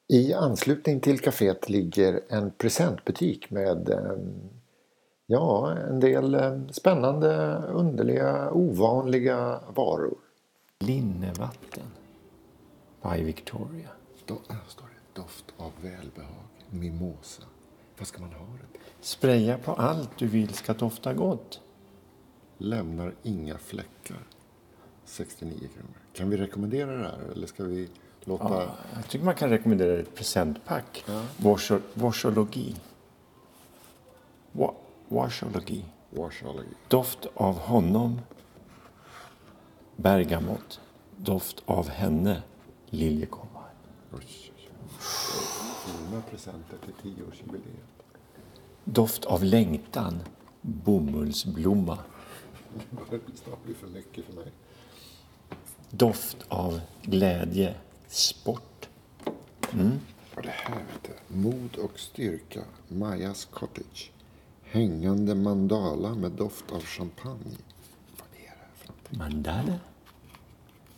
I 0.09 0.33
anslutning 0.33 1.01
till 1.01 1.19
kaféet 1.19 1.71
ligger 1.71 2.21
en 2.29 2.51
presentbutik 2.51 3.51
med 3.51 3.89
eh, 3.89 3.99
ja, 5.27 5.77
en 5.89 6.01
del 6.01 6.35
eh, 6.35 6.61
spännande, 6.71 7.63
underliga, 7.69 8.51
ovanliga 8.53 9.61
varor. 9.75 10.15
Linnevatten. 10.79 11.87
By 13.03 13.23
Victoria. 13.23 13.89
Då, 14.27 14.35
står 14.69 14.87
det 14.87 14.92
doft 15.15 15.45
av 15.57 15.73
välbehag, 15.83 16.45
mimosa. 16.71 17.43
Vad 17.99 18.07
ska 18.09 18.21
man 18.21 18.33
ha 18.33 18.47
det 18.47 18.73
till? 18.73 18.81
Spraya 19.01 19.59
på 19.59 19.73
allt 19.73 20.11
du 20.19 20.27
vill 20.27 20.55
ska 20.55 20.75
dofta 20.75 21.15
gott. 21.15 21.61
Lämnar 22.59 23.15
inga 23.23 23.59
fläckar. 23.59 24.19
69 25.05 25.59
kronor. 25.59 25.97
Kan 26.13 26.31
vi 26.31 26.37
rekommendera 26.37 26.97
det 26.97 27.03
här 27.05 27.19
eller 27.33 27.47
ska 27.47 27.65
vi 27.65 27.89
låta... 28.25 28.45
Ja, 28.65 28.69
jag 28.95 29.09
tycker 29.09 29.25
man 29.25 29.35
kan 29.35 29.51
rekommendera 29.51 30.01
ett 30.01 30.15
presentpack. 30.15 31.05
Washo- 31.37 31.81
Washologi. 31.95 32.77
Wa- 34.53 34.75
Washologi. 35.09 35.85
Washology. 36.11 36.69
Doft 36.89 37.27
av 37.35 37.59
honom. 37.59 38.21
Bergamott. 39.97 40.81
Doft 41.17 41.63
av 41.67 41.89
henne. 41.89 42.43
Liljekonvalj. 42.87 43.73
Fina 44.99 46.23
presenter 46.31 46.79
till 46.85 46.95
tioårsjubileet. 47.03 47.93
Doft 48.85 49.25
av 49.25 49.45
längtan. 49.45 50.19
Bomullsblomma. 50.61 51.99
Det 53.11 53.21
snart 53.45 53.65
bli 53.65 53.75
för 53.75 53.87
mycket 53.87 54.25
för 54.25 54.33
mig. 54.33 54.53
Doft 55.91 56.37
av 56.49 56.81
glädje. 57.03 57.75
Sport. 58.09 58.89
Och 60.37 60.43
det 60.43 60.49
här 60.49 60.77
vet 60.77 61.03
du. 61.03 61.37
Mod 61.37 61.77
och 61.77 61.99
styrka. 61.99 62.65
Majas 62.89 63.45
cottage. 63.45 64.11
Hängande 64.63 65.35
mandala 65.35 66.15
med 66.15 66.31
doft 66.31 66.73
av 66.73 66.81
champagne. 66.81 67.57
Vad 68.17 68.29
är 68.33 68.43
det 68.43 68.49
här 68.49 68.69
för 68.75 68.89
någonting? 68.89 69.19
Mandala? 69.19 69.79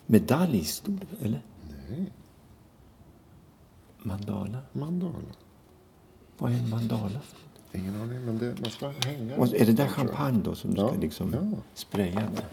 Medalj 0.07 0.65
stod 0.65 1.07
eller? 1.21 1.43
Nej. 1.89 2.13
Mandala? 4.05 4.59
Mandala. 4.73 5.33
Vad 6.39 6.53
är 6.53 6.57
en 6.57 6.71
mandala? 6.71 7.21
Ingen 7.73 8.01
aning, 8.01 8.25
men 8.25 8.39
det, 8.39 8.61
man 8.61 8.71
ska 8.71 8.89
hänga. 8.89 9.37
Och 9.37 9.55
är 9.55 9.67
det 9.67 9.73
där 9.73 9.89
champagne 9.89 10.43
då 10.45 10.55
som 10.55 10.75
du 10.75 10.81
Ja, 10.81 10.89
ska 10.89 10.97
liksom 11.01 11.33
ja. 11.35 11.59
spraya 11.75 12.15
med? 12.15 12.45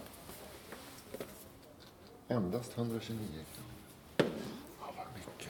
Endast 2.27 2.77
129 2.77 3.17
kronor. 3.27 4.31
Ja, 4.79 4.93
vad 4.97 5.05
mycket. 5.15 5.49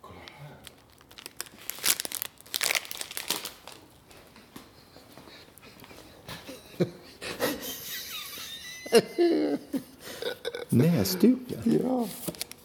Kolla 0.00 0.20
här. 0.38 0.56
Näsdukar? 10.76 11.62
Ja, 11.84 12.08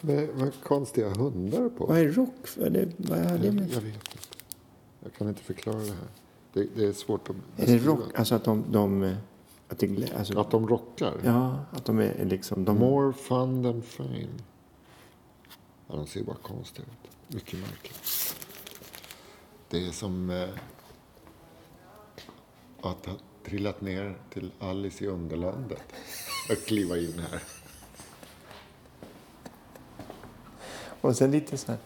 med, 0.01 0.29
med 0.37 0.51
konstiga 0.63 1.09
hundar 1.09 1.69
på. 1.69 1.85
Vad 1.85 1.97
är 1.97 2.11
rock? 2.11 2.47
för? 2.47 2.69
Det, 2.69 2.91
vad 2.97 3.17
är 3.19 3.37
det 3.37 3.45
Jag, 3.45 3.55
med? 3.55 3.69
jag 3.71 3.81
vet 3.81 3.93
inte. 3.95 4.17
Jag 5.03 5.13
kan 5.13 5.29
inte 5.29 5.41
förklara 5.43 5.77
det 5.79 5.91
här. 5.91 6.07
Det, 6.53 6.67
det 6.75 6.85
är 6.85 6.93
svårt 6.93 7.29
att 7.29 7.35
Är 7.57 7.65
det 7.67 7.77
rock? 7.77 8.19
Alltså 8.19 8.35
att 8.35 8.43
de... 8.43 8.63
de 8.71 9.15
att 9.67 9.79
det, 9.79 10.13
alltså, 10.17 10.39
Att 10.39 10.51
de 10.51 10.67
rockar? 10.67 11.13
Ja, 11.23 11.65
att 11.71 11.85
de 11.85 11.99
är 11.99 12.25
liksom... 12.25 12.65
De, 12.65 12.77
More 12.77 13.13
fun 13.13 13.63
than 13.63 13.81
fame. 13.81 14.27
Ja, 15.87 15.95
de 15.95 16.07
ser 16.07 16.23
bara 16.23 16.35
konstiga 16.35 16.87
ut. 16.87 17.33
Mycket 17.35 17.59
märkligt. 17.59 18.35
Det 19.69 19.87
är 19.87 19.91
som 19.91 20.29
eh, 20.29 20.49
att 22.81 23.05
ha 23.05 23.13
trillat 23.45 23.81
ner 23.81 24.17
till 24.33 24.51
Alice 24.59 25.03
i 25.03 25.07
Underlandet 25.07 25.83
och 26.49 26.65
kliva 26.65 26.97
in 26.97 27.21
här. 27.31 27.41
Och 31.01 31.15
sen 31.15 31.31
lite 31.31 31.57
så 31.57 31.71
här... 31.71 31.79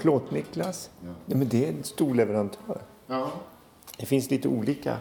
Plåt-Niklas. 0.00 0.90
Ja. 1.04 1.08
Nej, 1.26 1.38
men 1.38 1.48
det 1.48 1.64
är 1.64 1.68
en 1.68 1.84
stor 1.84 2.14
leverantör. 2.14 2.80
Ja, 3.06 3.30
Det 3.98 4.06
finns 4.06 4.30
lite 4.30 4.48
olika. 4.48 4.98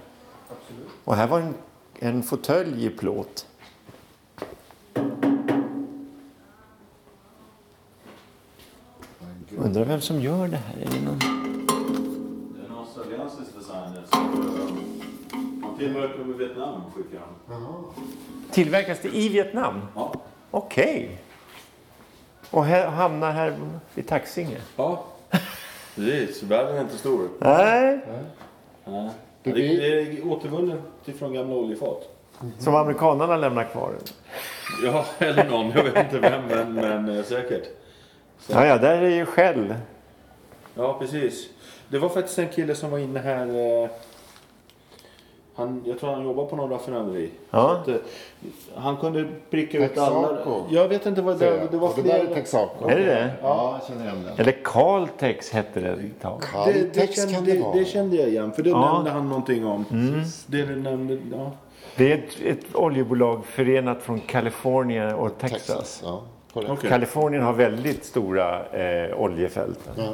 absolut. 0.50 0.88
Och 1.04 1.16
här 1.16 1.28
var 1.28 1.40
en, 1.40 1.54
en 2.00 2.24
fåtölj 2.24 2.86
i 2.86 2.90
plåt. 2.90 3.46
Undrar 9.58 9.86
vem 9.86 10.02
som 10.02 10.22
gör 10.22 10.48
det 10.48 10.58
här? 10.58 10.76
Är 10.82 10.86
det 10.92 11.02
någon... 11.06 11.20
Det 11.20 12.62
är 12.62 12.66
en 12.66 12.78
australiensisk 12.78 13.56
designer 13.58 14.04
som 14.12 14.20
eh, 14.22 15.64
han 15.64 15.78
tillverkar 15.78 16.24
med 16.24 16.38
Vietnam 16.38 16.82
skickar 16.96 17.20
han. 17.48 17.84
Tillverkas 18.52 19.00
det 19.02 19.10
i 19.18 19.30
Vietnam? 19.30 19.82
Ja. 19.96 20.14
Okej. 20.52 21.22
Och 22.52 22.66
här, 22.66 22.88
hamnar 22.88 23.32
här 23.32 23.54
vid 23.96 24.08
Taxinge? 24.08 24.58
Ja. 24.76 25.04
Precis, 25.96 26.44
världen 26.44 26.76
är 26.78 26.82
inte 26.82 26.98
stor. 26.98 27.30
Nej. 27.40 28.00
Ja. 28.86 28.92
Det 29.44 29.50
Det, 29.50 29.52
blir- 29.54 29.78
det 29.82 30.02
är 30.02 30.28
återvunnet 30.28 30.80
från 31.20 31.34
gamla 31.34 31.56
oljefat. 31.56 32.04
Som 32.60 32.76
amerikanarna 32.76 33.38
lämnar 33.38 33.64
kvar? 33.64 33.92
Ja, 34.84 35.06
eller 35.20 35.50
någon. 35.50 35.72
Jag 35.72 35.84
vet 35.84 35.98
inte 35.98 36.20
vem, 36.20 36.42
men, 36.48 36.74
men 36.74 37.18
eh, 37.18 37.24
säkert. 37.24 37.64
Ja, 38.48 38.66
ja, 38.66 38.78
där 38.78 39.02
är 39.02 39.10
ju 39.10 39.26
Shell. 39.26 39.76
Ja, 40.76 41.00
precis. 41.00 41.48
Det 41.90 42.00
var 42.00 42.10
faktiskt 42.10 42.40
en 42.40 42.48
kille 42.48 42.76
som 42.76 42.92
var 42.92 42.98
inne 43.00 43.20
här. 43.20 43.48
Han, 45.60 45.84
jag 45.86 46.00
tror 46.00 46.10
han 46.12 46.24
jobbar 46.24 46.46
på 46.46 46.56
någon 46.56 46.70
raffinaderi. 46.70 47.30
Ja. 47.52 47.72
Att, 47.72 47.88
eh, 47.88 47.96
han 48.76 48.98
kunde 48.98 49.26
pricka 49.50 49.86
ut 49.86 49.98
alla... 49.98 50.28
Texaco. 50.28 50.64
Jag 50.70 50.88
vet 50.88 51.06
inte 51.06 51.22
vad 51.22 51.40
det, 51.40 51.68
det 51.72 51.78
var 51.78 51.92
det 51.96 52.02
där 52.02 52.20
är. 52.20 52.34
Texaco. 52.34 52.88
Är 52.90 52.96
det 52.96 53.06
det? 53.06 53.32
Ja, 53.42 53.80
jag 53.80 53.88
känner 53.88 54.06
igen 54.06 54.24
den. 54.28 54.40
Eller 54.40 54.56
Caltex 54.64 55.52
hette 55.52 55.80
det 55.80 55.90
ett 55.90 56.22
tag. 56.22 56.42
Det, 56.66 56.72
det, 56.74 56.80
Caltex 56.80 57.16
kände, 57.16 57.34
kan 57.34 57.44
det 57.46 57.54
det, 57.54 57.60
vara. 57.60 57.76
det 57.76 57.86
kände 57.86 58.16
jag 58.16 58.30
igen, 58.30 58.52
för 58.52 58.64
det 58.64 58.70
Ja. 58.70 58.94
nämnde 58.94 59.12
han 59.12 59.30
någonting 59.30 59.66
om. 59.66 59.86
Det 60.48 60.66
du 60.66 60.76
nämnde, 60.76 61.18
ja. 61.32 61.52
Det 61.96 62.12
är 62.12 62.18
ett, 62.18 62.42
ett 62.60 62.76
oljebolag 62.76 63.46
förenat 63.46 64.02
från 64.02 64.20
Kalifornien 64.20 65.16
och 65.16 65.38
Texas. 65.38 65.66
Texas. 65.68 66.04
Ja. 66.06 66.76
Kalifornien 66.90 67.44
har 67.44 67.54
väldigt 67.54 68.06
stora 68.06 68.66
eh, 68.66 69.22
oljefält. 69.22 69.80
Ja. 69.98 70.14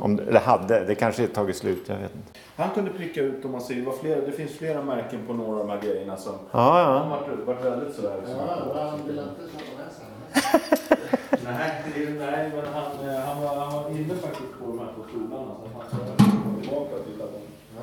Om, 0.00 0.18
eller 0.28 0.40
hade, 0.40 0.84
det 0.84 0.94
kanske 0.94 1.22
är 1.22 1.26
tagit 1.26 1.56
slut, 1.56 1.82
jag 1.88 1.96
vet 1.96 2.14
inte. 2.14 2.38
Han 2.56 2.70
kunde 2.70 2.90
pricka 2.90 3.20
ut 3.22 3.44
om 3.44 3.52
man 3.52 3.60
ser, 3.60 3.74
det, 3.74 3.82
var 3.82 3.92
flera, 3.92 4.20
det 4.20 4.32
finns 4.32 4.52
flera 4.52 4.82
märken 4.82 5.26
på 5.26 5.32
några 5.32 5.60
av 5.60 5.66
de 5.66 5.72
här 5.72 5.80
grejerna 5.80 6.16
som 6.16 6.32
Ja, 6.50 6.72
han 6.72 7.10
ja. 7.10 7.16
varit, 7.16 7.46
varit 7.46 7.64
väldigt 7.64 7.94
sådär. 7.94 8.20
Nej, 11.44 11.82
det 11.94 12.02
är, 12.02 12.10
nej, 12.10 12.50
men 12.54 12.64
han, 12.74 13.08
eh, 13.08 13.20
han, 13.20 13.42
var, 13.42 13.56
han 13.56 13.82
var 13.82 13.90
inne 13.90 14.14
faktiskt 14.14 14.58
på 14.60 14.66
de 14.66 14.78
här 14.78 14.88
två 14.96 15.02
stolarna. 15.08 15.54
Så 15.62 15.68
han 15.78 15.88
ska 15.88 16.24
komma 16.42 16.60
tillbaka 16.60 16.94
och 16.96 17.04
titta 17.06 17.24
på 17.26 17.32
dem. 17.32 17.40
Ja, 17.78 17.82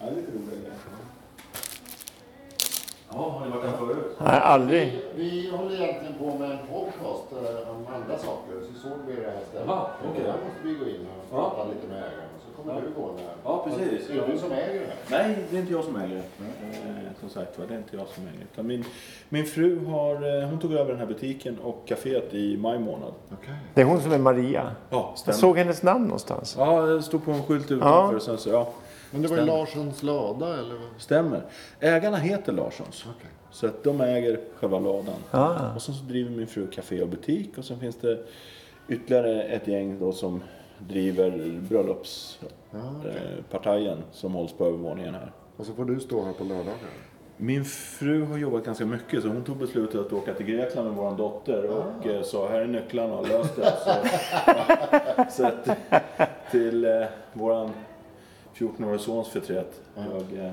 det 0.00 0.06
är 0.06 0.14
lite 0.16 0.32
roliga 0.32 0.56
grejer. 0.60 0.72
Ja, 3.10 3.30
har 3.30 3.46
ni 3.46 3.50
varit 3.50 3.64
här 3.70 3.76
förut? 3.76 4.16
Nej, 4.28 4.40
aldrig. 4.42 5.00
Vi 5.14 5.50
håller 5.56 5.74
egentligen 5.82 6.14
på 6.18 6.38
med 6.38 6.50
en 6.50 6.58
podcast 6.72 7.24
eh, 7.32 7.70
om 7.70 7.86
andra 7.94 8.18
saker. 8.18 8.52
Så 8.72 8.80
såg 8.88 8.98
vi 9.06 9.14
det 9.14 9.30
här 9.30 9.38
stället. 9.50 9.66
Jaha, 9.68 9.86
okej. 10.10 10.22
Där 10.24 10.32
måste 10.32 10.62
vi 10.64 10.72
gå 10.74 10.84
in 10.90 11.06
och 11.06 11.24
Ja. 11.30 11.36
prata 11.36 11.68
lite 11.68 11.86
med 11.88 11.96
ägaren. 11.98 12.28
Så 12.46 12.62
kommer 12.62 12.74
Ja. 12.74 12.80
du 12.86 13.00
gå 13.02 13.12
där. 13.16 13.24
Ja, 13.44 13.66
precis. 13.66 14.10
Är 14.10 14.14
det 14.14 14.32
du 14.32 14.38
som 14.38 14.52
äger 14.52 14.80
det 14.80 14.86
här? 15.16 15.26
Nej, 15.28 15.38
det 15.50 15.56
är 15.56 15.60
inte 15.60 15.72
jag 15.72 15.84
som 15.84 15.96
äger 15.96 16.14
det. 16.16 16.22
Eh, 16.88 16.94
som 17.20 17.28
sagt 17.28 17.58
var, 17.58 17.66
det 17.66 17.74
är 17.74 17.78
inte 17.78 17.96
jag 17.96 18.06
som 18.06 18.22
äger 18.34 18.46
det. 18.54 18.62
Min, 18.62 18.84
min 19.28 19.46
fru 19.46 19.84
har, 19.86 20.14
eh, 20.42 20.48
hon 20.48 20.58
tog 20.58 20.72
över 20.72 20.90
den 20.90 20.98
här 20.98 21.06
butiken 21.06 21.58
och 21.58 21.82
kaféet 21.86 22.34
i 22.34 22.56
maj 22.56 22.78
månad. 22.78 23.12
Okej. 23.32 23.54
Det 23.74 23.80
är 23.80 23.84
hon 23.84 24.00
som 24.02 24.12
är 24.12 24.18
Maria. 24.18 24.70
Ja, 24.90 24.96
Jag 25.10 25.18
stämmer. 25.18 25.38
såg 25.38 25.58
hennes 25.58 25.82
namn 25.82 26.04
någonstans. 26.04 26.54
Ja, 26.58 26.80
det 26.80 27.02
stod 27.02 27.24
på 27.24 27.30
en 27.30 27.42
skylt 27.42 27.70
utanför. 27.70 28.12
Ja. 28.14 28.20
Sen 28.20 28.38
så, 28.38 28.50
ja, 28.50 28.68
Men 29.10 29.22
det 29.22 29.28
var 29.28 29.36
ju 29.36 29.42
Stämmer. 29.42 29.58
Larssons 29.58 30.02
lada 30.02 30.54
eller? 30.58 30.74
vad? 30.74 30.88
stämmer. 30.98 31.42
Ägarna 31.80 32.16
heter 32.16 32.52
Larssons. 32.52 33.04
Okej. 33.16 33.30
Så 33.50 33.66
att 33.66 33.84
de 33.84 34.00
äger 34.00 34.40
själva 34.56 34.78
ladan. 34.78 35.14
Ah. 35.30 35.74
Och 35.74 35.82
sen 35.82 35.94
så 35.94 36.04
driver 36.04 36.30
min 36.30 36.46
fru 36.46 36.66
café 36.66 37.02
och 37.02 37.08
butik. 37.08 37.58
Och 37.58 37.64
sen 37.64 37.80
finns 37.80 37.96
det 37.96 38.18
ytterligare 38.88 39.42
ett 39.42 39.68
gäng 39.68 39.98
då 40.00 40.12
som 40.12 40.42
driver 40.78 41.60
bröllopspartajen 41.68 44.02
som 44.12 44.34
hålls 44.34 44.52
på 44.52 44.66
övervåningen 44.66 45.14
här. 45.14 45.32
Och 45.56 45.66
så 45.66 45.72
får 45.72 45.84
du 45.84 46.00
stå 46.00 46.24
här 46.24 46.32
på 46.32 46.44
lördagar. 46.44 46.74
Min 47.36 47.64
fru 47.64 48.24
har 48.24 48.38
jobbat 48.38 48.64
ganska 48.64 48.86
mycket 48.86 49.22
så 49.22 49.28
hon 49.28 49.44
tog 49.44 49.56
beslutet 49.56 50.00
att 50.00 50.12
åka 50.12 50.34
till 50.34 50.46
Grekland 50.46 50.88
med 50.88 50.96
vår 50.96 51.16
dotter 51.16 51.64
och 51.64 52.06
eh, 52.06 52.22
sa 52.22 52.48
här 52.48 52.60
är 52.60 52.66
nycklarna 52.66 53.14
och 53.14 53.28
lös 53.28 53.54
det. 53.56 53.72
Så, 53.84 53.90
så 55.30 55.46
att, 55.46 55.68
till 56.50 56.84
eh, 56.84 57.04
våran 57.32 57.70
14-åriga 58.58 58.98
sons 58.98 59.28
förtret. 59.28 59.80
Jag 59.94 60.44
eh, 60.46 60.52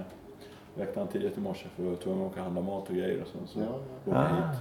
väckte 0.75 0.99
han 0.99 1.07
tidigt 1.07 1.37
i 1.37 1.41
morse 1.41 1.65
för 1.75 1.83
jag 1.83 1.89
var 1.89 1.97
tvungen 1.97 2.25
att 2.25 2.31
åka 2.31 2.39
och 2.39 2.43
handla 2.45 2.61
mat 2.61 2.89
och 2.89 2.95
grejer 2.95 3.21
och 3.21 3.27
sen 3.27 3.47
så 3.47 3.59
Ja, 3.59 3.65
åkte 4.05 4.09
jag 4.09 4.23
hit. 4.47 4.59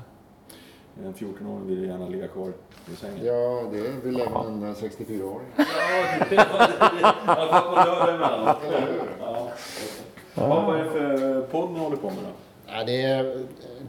En 1.04 1.14
14-åring 1.14 1.66
vill 1.66 1.85
gärna 1.85 2.09
ligga 2.09 2.28
kvar 2.28 2.52
i 2.92 2.96
sängen. 2.96 3.24
Ja, 3.26 3.62
det 3.72 3.80
vill 4.04 4.20
även 4.20 4.62
en 4.62 4.74
64-åring. 4.74 5.46
Jag 6.30 6.44
har 6.44 7.61
fått 7.61 7.70
på 7.70 7.90
dörren 7.90 8.14
emellanåt. 8.14 8.57
Ja. 9.20 9.48
Ja, 10.35 10.64
Vad 10.66 10.78
är 10.80 10.85
det 10.85 10.90
för 10.90 11.40
podd 11.40 11.70
ni 11.70 11.78
håller 11.78 11.96
på 11.96 12.07
med 12.11 12.18
då? 12.24 12.30
Ja, 12.66 12.85
det, 12.87 13.03
är, 13.03 13.37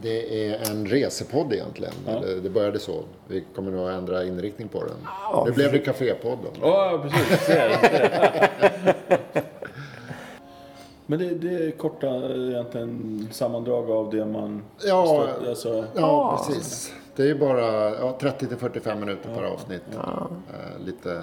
det 0.02 0.48
är 0.50 0.70
en 0.70 0.86
resepodd 0.86 1.52
egentligen. 1.52 1.94
Eller, 2.08 2.36
det 2.36 2.50
började 2.50 2.78
så. 2.78 3.02
Vi 3.28 3.44
kommer 3.54 3.70
nog 3.72 3.88
att 3.88 3.94
ändra 3.94 4.24
inriktning 4.24 4.68
på 4.68 4.84
den. 4.84 4.96
Nu 5.46 5.52
blev 5.52 5.72
det 5.72 5.78
Cafépodden. 5.78 6.52
Ja, 6.60 7.04
precis. 7.10 7.48
Men 11.06 11.18
det, 11.18 11.28
det 11.34 11.54
är 11.66 11.70
korta 11.70 12.06
egentligen 12.34 13.28
sammandrag 13.32 13.90
av 13.90 14.10
det 14.10 14.24
man... 14.26 14.62
Ja. 14.86 15.06
stött- 15.36 15.48
alltså, 15.48 15.84
Ja, 15.94 16.44
precis. 16.48 16.92
Det 17.16 17.30
är 17.30 17.34
bara 17.34 17.94
ja, 17.94 18.18
30 18.20 18.46
till 18.46 18.56
45 18.56 19.00
minuter 19.00 19.28
per 19.34 19.42
avsnitt. 19.42 19.82
Eh, 19.94 20.84
lite, 20.86 21.22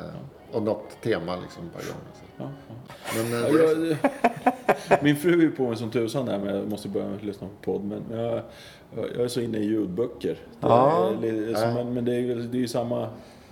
och 0.54 0.64
något 0.64 1.02
tema 1.02 1.36
liksom 1.36 1.70
per 1.70 1.80
gång. 1.88 2.02
Så. 2.14 2.44
ja, 2.44 2.50
Men, 3.18 3.32
ja. 3.32 3.48
eh, 3.48 3.98
Jag, 4.90 5.04
min 5.04 5.16
fru 5.16 5.46
är 5.46 5.50
på 5.52 5.68
mig 5.68 5.78
som 5.78 5.92
tusan 5.92 6.26
där 6.26 6.40
men 6.40 6.56
jag 6.56 6.70
måste 6.70 6.90
börja 6.90 7.08
lyssna 7.22 7.48
på 7.62 7.72
podd. 7.72 7.84
Men 7.84 8.20
jag, 8.20 8.42
jag 8.96 9.24
är 9.24 9.28
så 9.28 9.42
inne 9.42 9.58
i 9.58 9.64
ljudböcker. 9.66 10.30
Det 10.60 10.68
Ja. 10.68 11.14
är 11.24 11.54
så, 11.56 11.68
men, 11.68 11.94
men 11.94 12.06
det 12.06 12.16
är 12.16 12.20
ju 12.20 12.36
det 12.42 12.64
är 12.64 12.68
samma 12.68 13.10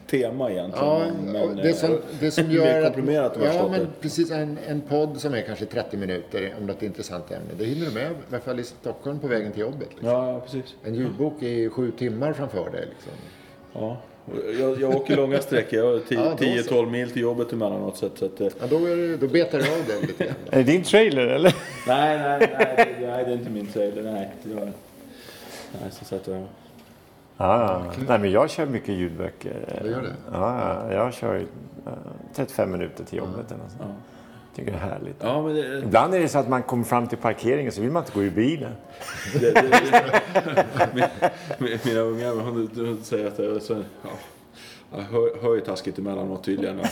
tema 0.08 0.52
egentligen. 0.52 0.88
Ja, 0.88 1.04
men, 1.26 1.36
och 1.50 1.56
det 1.56 1.74
som, 1.74 1.92
eh, 1.92 1.98
det 2.20 2.32
som 2.32 2.52
gör 2.52 2.78
att... 2.82 2.84
komprimerat 2.94 3.38
Ja, 3.44 3.68
men 3.72 3.88
precis. 4.02 4.32
En, 4.32 4.58
en 4.68 4.82
podd 4.82 5.18
som 5.22 5.34
är 5.34 5.42
kanske 5.42 5.66
30 5.66 5.98
minuter 5.98 6.54
om 6.60 6.66
något 6.68 6.84
intressant 6.84 7.32
ämne. 7.32 7.50
Det 7.58 7.66
hinner 7.66 7.86
du 7.86 7.92
med, 7.94 8.12
i 8.12 8.16
alla 8.30 8.40
fall 8.40 8.60
i 8.60 8.64
Stockholm 8.64 9.20
på 9.20 9.28
vägen 9.28 9.52
till 9.52 9.62
jobbet. 9.62 9.88
Liksom. 9.90 10.08
Ja, 10.10 10.32
ja, 10.34 10.40
precis. 10.40 10.76
En 10.84 10.96
ljudbok 10.96 11.42
är 11.42 11.70
sju 11.70 11.92
timmar 11.92 12.34
framför 12.34 12.70
dig. 12.72 12.86
Liksom. 12.90 13.12
Ja. 13.74 13.98
Jag, 14.60 14.81
jag 14.81 14.95
åker 14.95 15.15
långa 15.17 15.41
sträckor. 15.41 15.79
Jag 15.79 15.86
har 15.86 16.01
Ja, 16.10 16.29
då 16.29 16.38
tio- 16.38 16.63
så. 16.63 16.73
10-12 16.84 16.89
mil 16.91 17.12
till 17.12 17.21
jobbet 17.21 17.53
emellanåt. 17.53 17.97
Så 17.97 18.05
att, 18.05 18.17
så 18.17 18.25
att, 18.25 18.41
eh, 18.41 18.47
Ja, 18.60 18.67
då, 18.69 18.86
är 18.86 18.95
det, 18.95 19.17
då 19.17 19.27
betar 19.27 19.57
du 19.60 19.63
av 19.63 19.79
det 19.88 20.07
lite 20.07 20.23
grann. 20.25 20.36
Är 20.51 20.57
det 20.57 20.63
din 20.63 20.84
trailer 20.84 21.27
eller? 21.27 21.55
nej, 21.88 22.17
nej, 22.19 22.39
nej, 22.57 22.95
det- 22.99 23.07
nej, 23.07 23.23
det 23.25 23.31
är 23.31 23.34
inte 23.34 23.49
min 23.49 23.67
trailer. 23.67 24.03
Nej, 24.03 24.29
jag, 24.43 24.55
nej 25.81 25.91
så, 25.91 26.15
att, 26.15 26.27
Ja, 27.38 27.84
nej 28.07 28.19
men 28.19 28.31
jag 28.31 28.49
kör 28.49 28.65
mycket 28.65 28.95
ljudböcker. 28.95 29.79
Du 29.84 29.89
gör 29.89 30.01
det? 30.01 30.13
Ja, 30.31 30.86
ja, 30.89 30.93
jag 30.93 31.13
kör 31.13 31.36
eh, 31.36 31.91
35 32.36 32.71
minuter 32.71 33.03
till 33.03 33.17
jobbet 33.17 33.51
eller 33.51 33.63
något 33.63 33.71
sånt. 33.71 33.91
Tycker 34.65 34.80
det 34.80 34.86
är 34.86 34.89
härligt. 34.89 35.15
ja, 35.19 35.41
men 35.41 35.56
det, 35.56 35.80
Ibland 35.80 36.13
är 36.13 36.19
det 36.19 36.28
så 36.28 36.39
att 36.39 36.50
man 36.50 36.63
kommer 36.63 36.84
fram 36.84 37.08
till 37.08 37.17
parkeringen 37.17 37.71
så 37.71 37.82
vill 37.82 37.91
man 37.91 38.04
inte 38.04 38.13
gå 38.13 38.24
ur 38.24 38.32
bilen. 38.32 38.71
det, 39.39 39.52
det, 41.60 41.86
mina 41.86 42.00
unga 42.00 42.30
hon, 42.32 42.69
hon 42.76 43.00
säger 43.04 43.28
att 43.28 43.39
jag, 43.39 43.62
så, 43.62 43.74
ja, 44.04 44.10
jag 44.91 45.02
hör, 45.02 45.41
hör 45.41 45.56
ju 45.56 45.62
taskigt 45.62 46.00
emellanåt 46.00 46.43
tydligen. 46.43 46.80
Och, 46.80 46.86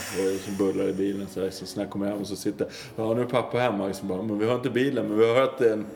som 0.44 0.56
bullar 0.58 0.88
i 0.88 0.92
bilen. 0.92 1.26
Så, 1.26 1.40
här, 1.40 1.50
så, 1.50 1.66
så 1.66 1.76
när 1.76 1.84
jag 1.84 1.90
kommer 1.90 2.06
hem 2.06 2.18
och 2.18 2.26
så 2.26 2.36
sitter 2.36 2.66
ja 2.96 3.14
nu 3.14 3.20
är 3.20 3.24
pappa 3.24 3.58
hemma. 3.58 3.86
Liksom 3.86 4.08
bara, 4.08 4.22
men 4.22 4.38
vi 4.38 4.46
hör 4.46 4.54
inte 4.54 4.70
bilen 4.70 5.08
men 5.08 5.18
vi 5.18 5.26
hör 5.26 5.42
att 5.42 5.58
det 5.58 5.68
är, 5.68 5.72
en, 5.72 5.86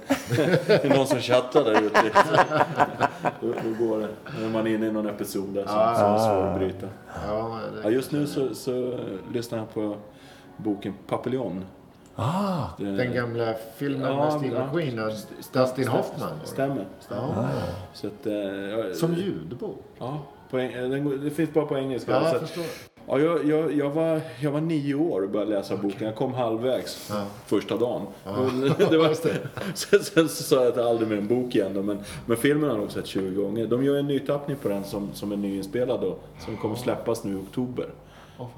det 0.66 0.84
är 0.84 0.96
någon 0.96 1.06
som 1.06 1.20
chattar 1.20 1.64
där 1.64 1.82
ute. 1.82 2.10
Då, 3.40 3.46
går 3.86 3.98
det. 3.98 4.08
När 4.40 4.48
man 4.48 4.66
är 4.66 4.74
inne 4.74 4.86
i 4.86 4.92
någon 4.92 5.08
episod 5.08 5.48
där 5.54 5.62
som, 5.62 5.72
som 5.72 6.14
är 6.14 6.18
svår 6.18 6.46
att 6.46 6.58
bryta. 6.58 6.88
Ja, 7.26 7.60
Ja, 7.82 7.90
just 7.90 8.12
nu 8.12 8.26
så, 8.26 8.54
så 8.54 8.98
lyssnar 9.32 9.58
jag 9.58 9.74
på 9.74 9.96
boken 10.56 10.94
Papillon. 11.06 11.64
Ah, 12.16 12.66
Det- 12.78 12.84
den 12.96 13.14
gamla 13.14 13.54
filmen 13.76 14.10
Ja, 14.12 14.16
med 14.24 14.32
Steve 14.32 14.56
ja. 14.56 14.64
McQueen 14.66 14.98
och 14.98 15.12
Dustin 15.52 15.88
Hoffman. 15.88 16.30
Stämmer. 16.44 16.86
Ja, 17.10 17.48
Så 17.92 18.06
att, 18.06 18.26
eh, 18.26 18.32
jag- 18.34 18.96
som 18.96 19.14
ljudbok. 19.14 19.82
Ja, 19.98 20.18
på, 20.50 20.56
den 20.56 21.20
det 21.24 21.30
finns 21.30 21.52
bara 21.54 21.66
på 21.66 21.78
engelska. 21.78 22.12
Ja, 22.12 22.26
jag 22.26 22.34
att, 22.34 22.40
förstår. 22.40 22.64
ja, 23.06 23.18
jag, 23.18 23.44
jag, 23.44 23.72
jag, 23.72 23.90
var, 23.90 24.20
jag 24.40 24.50
var 24.50 24.60
nio 24.60 24.94
år 24.94 25.22
och 25.22 25.30
började 25.30 25.50
läsa 25.50 25.76
boken. 25.76 26.06
Jag 26.06 26.16
kom 26.16 26.34
halvvägs 26.34 27.10
Ja. 27.10 27.24
första 27.46 27.76
dagen. 27.76 28.06
Men 28.24 28.60
det 28.90 28.98
var, 28.98 29.14
sen, 29.74 30.02
sen 30.04 30.28
så 30.28 30.42
sa 30.42 30.56
jag 30.56 30.66
att 30.68 30.76
jag 30.76 30.86
aldrig 30.86 31.08
mer 31.08 31.16
en 31.18 31.28
bok 31.28 31.54
igen. 31.54 31.74
Då, 31.74 31.82
men, 31.82 31.98
men 32.26 32.36
filmen 32.36 32.64
har 32.64 32.70
jag 32.76 32.80
nog 32.80 32.90
sett 32.92 33.06
20 33.06 33.42
gånger. 33.42 33.66
De 33.66 33.84
gör 33.84 33.96
en 33.96 34.06
nytappning 34.06 34.56
på 34.56 34.68
den 34.68 34.84
som, 34.84 35.08
som 35.14 35.32
är 35.32 35.36
nyinspelad 35.36 36.00
då. 36.00 36.16
Som 36.44 36.56
kommer 36.56 36.74
släppas 36.76 37.24
nu 37.24 37.32
i 37.32 37.36
oktober. 37.36 37.86
Fan. 38.38 38.48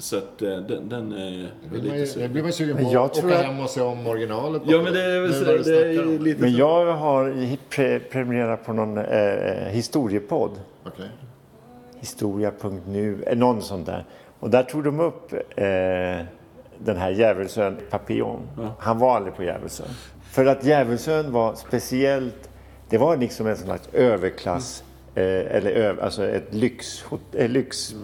Så 0.00 0.16
att 0.18 0.42
eh, 0.42 0.48
den, 0.56 0.88
den 0.88 1.12
är 1.12 1.50
Det 1.62 1.68
blir 1.70 1.82
man 1.90 1.98
lite 1.98 2.06
sur. 2.12 2.22
det 2.22 2.28
blir 2.28 2.42
man 2.42 2.52
sugen 2.52 2.76
på. 2.76 2.82
jag 2.92 3.04
att 3.04 3.14
tror 3.14 3.26
åka 3.30 3.38
att- 3.38 3.44
hem 3.44 3.60
och 3.60 3.70
se 3.70 3.80
om 3.80 4.06
originalet. 4.06 4.62
Ja 4.66 4.82
men 4.82 4.92
det 4.92 5.02
är 5.04 5.20
väl 5.20 5.30
när 5.30 5.52
du 5.52 5.62
det 5.62 5.94
är 6.02 6.18
lite 6.18 6.40
men 6.40 6.52
så. 6.52 6.58
jag 6.58 6.92
har 6.92 7.56
pre 7.70 8.00
prenumererat 8.00 8.66
på 8.66 8.72
någon 8.72 8.98
eh, 8.98 9.04
historiepodd. 9.70 10.50
Okej. 10.86 11.08
Historia.nu, 12.00 13.22
eh, 13.26 13.36
någon 13.38 13.62
sån 13.62 13.84
där. 13.84 14.04
Och 14.40 14.50
där 14.50 14.62
tog 14.62 14.84
de 14.84 15.00
upp 15.00 15.32
eh, 15.32 15.38
den 16.78 16.96
här 16.96 17.10
Djävulsön 17.10 17.76
Papillon. 17.90 18.40
Han 18.78 18.98
var 18.98 19.16
aldrig 19.16 19.36
på 19.36 19.42
Djävulsön. 19.44 19.86
För 20.30 20.46
att 20.46 20.64
Djävulsön 20.64 21.32
var 21.32 21.54
speciellt, 21.54 22.50
det 22.88 22.98
var 22.98 23.16
liksom 23.16 23.46
en 23.46 23.56
slags 23.56 23.88
överklass, 23.92 24.84
eh, 25.14 25.22
eller 25.24 25.70
ö, 25.70 25.94
alltså 26.02 26.26
ett 26.26 26.54
lyx, 26.54 27.04
eh, 27.34 27.48
lyx 27.48 27.94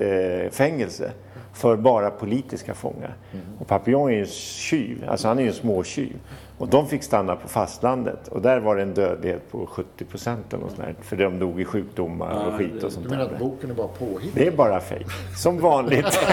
eh, 0.00 0.50
fängelse 0.50 1.12
för 1.52 1.76
bara 1.76 2.10
politiska 2.10 2.74
fångar. 2.74 3.16
Och 3.58 3.66
Papillon 3.66 4.08
är 4.08 4.14
ju 4.14 4.20
en 4.20 4.26
tjuv, 4.26 5.04
alltså 5.08 5.28
han 5.28 5.38
är 5.38 5.42
ju 5.42 5.48
en 5.48 5.54
småtjuv. 5.54 6.16
Och 6.58 6.68
de 6.68 6.88
fick 6.88 7.02
stanna 7.02 7.36
på 7.36 7.48
fastlandet 7.48 8.28
och 8.28 8.42
där 8.42 8.60
var 8.60 8.76
det 8.76 8.82
en 8.82 8.94
dödlighet 8.94 9.52
på 9.52 9.66
70 9.66 10.04
procent 10.04 10.52
eller 10.52 10.62
något 10.62 10.72
sånt 10.72 10.82
där, 10.86 10.94
För 11.02 11.16
de 11.16 11.38
dog 11.38 11.60
i 11.60 11.64
sjukdomar 11.64 12.46
och 12.48 12.54
skit 12.58 12.84
och 12.84 12.92
sånt 12.92 13.04
Du 13.04 13.10
menar 13.10 13.24
där. 13.24 13.32
att 13.32 13.38
boken 13.38 13.70
är 13.70 13.74
bara 13.74 13.88
påhittad? 13.88 14.30
Det 14.40 14.46
är 14.46 14.50
bara 14.50 14.80
fejk. 14.80 15.06
Som 15.36 15.60
vanligt. 15.60 16.06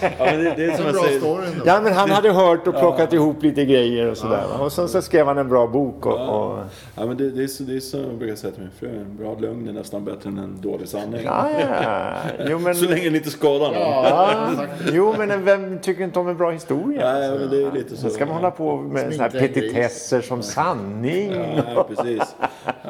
Ja, 0.00 0.08
men 0.18 0.44
det, 0.44 0.54
det 0.56 0.64
är 0.64 0.76
som 0.76 0.86
En 0.86 0.92
bra 0.92 1.02
story. 1.02 1.46
Ja, 1.64 1.80
men 1.80 1.92
han 1.92 2.10
hade 2.10 2.32
hört 2.32 2.66
och 2.66 2.74
plockat 2.78 3.12
ihop 3.12 3.42
lite 3.42 3.64
grejer 3.64 4.10
och 4.10 4.16
sådär. 4.16 4.44
va. 4.58 4.64
Och 4.64 4.72
sen 4.72 4.88
så 4.88 5.02
skrev 5.02 5.26
han 5.26 5.38
en 5.38 5.48
bra 5.48 5.66
bok. 5.66 6.06
Och, 6.06 6.12
och... 6.12 6.58
Ja, 6.94 7.06
men 7.06 7.16
det, 7.16 7.30
det, 7.30 7.42
är 7.42 7.46
så, 7.46 7.62
det 7.62 7.76
är 7.76 7.80
så 7.80 7.96
jag 7.96 8.14
brukar 8.14 8.34
säga 8.36 8.52
till 8.52 8.62
min 8.62 8.70
fru. 8.78 8.88
En 8.88 9.16
bra 9.16 9.36
lögn 9.38 9.68
är 9.68 9.72
nästan 9.72 10.04
bättre 10.04 10.28
än 10.28 10.38
en 10.38 10.60
dålig 10.60 10.88
sanning. 10.88 11.20
Ja, 11.24 11.48
ja. 11.60 12.12
Jo, 12.46 12.58
men, 12.58 12.74
Så 12.74 12.84
länge 12.84 13.04
den 13.04 13.16
inte 13.16 13.30
skadar 13.30 13.66
någon. 13.66 13.74
Ja, 13.74 14.48
exakt. 14.50 14.72
jo, 14.92 15.14
men 15.18 15.44
vem 15.44 15.78
tycker 15.78 16.04
inte 16.04 16.18
om 16.18 16.28
en 16.28 16.36
bra 16.36 16.50
historia? 16.50 17.12
Nej, 17.12 17.38
men 17.38 17.50
det 17.50 17.62
är 17.62 17.72
lite 17.72 17.90
så. 17.90 17.96
Sen 17.96 18.10
ska 18.10 18.26
man 18.26 18.34
hålla 18.34 18.50
på 18.50 18.76
med 18.76 19.02
här 19.02 19.30
gris. 19.30 19.39
Petitesser 19.48 20.20
som 20.20 20.42
sanning. 20.42 21.32
Ja, 21.74 21.84
precis. 21.94 22.34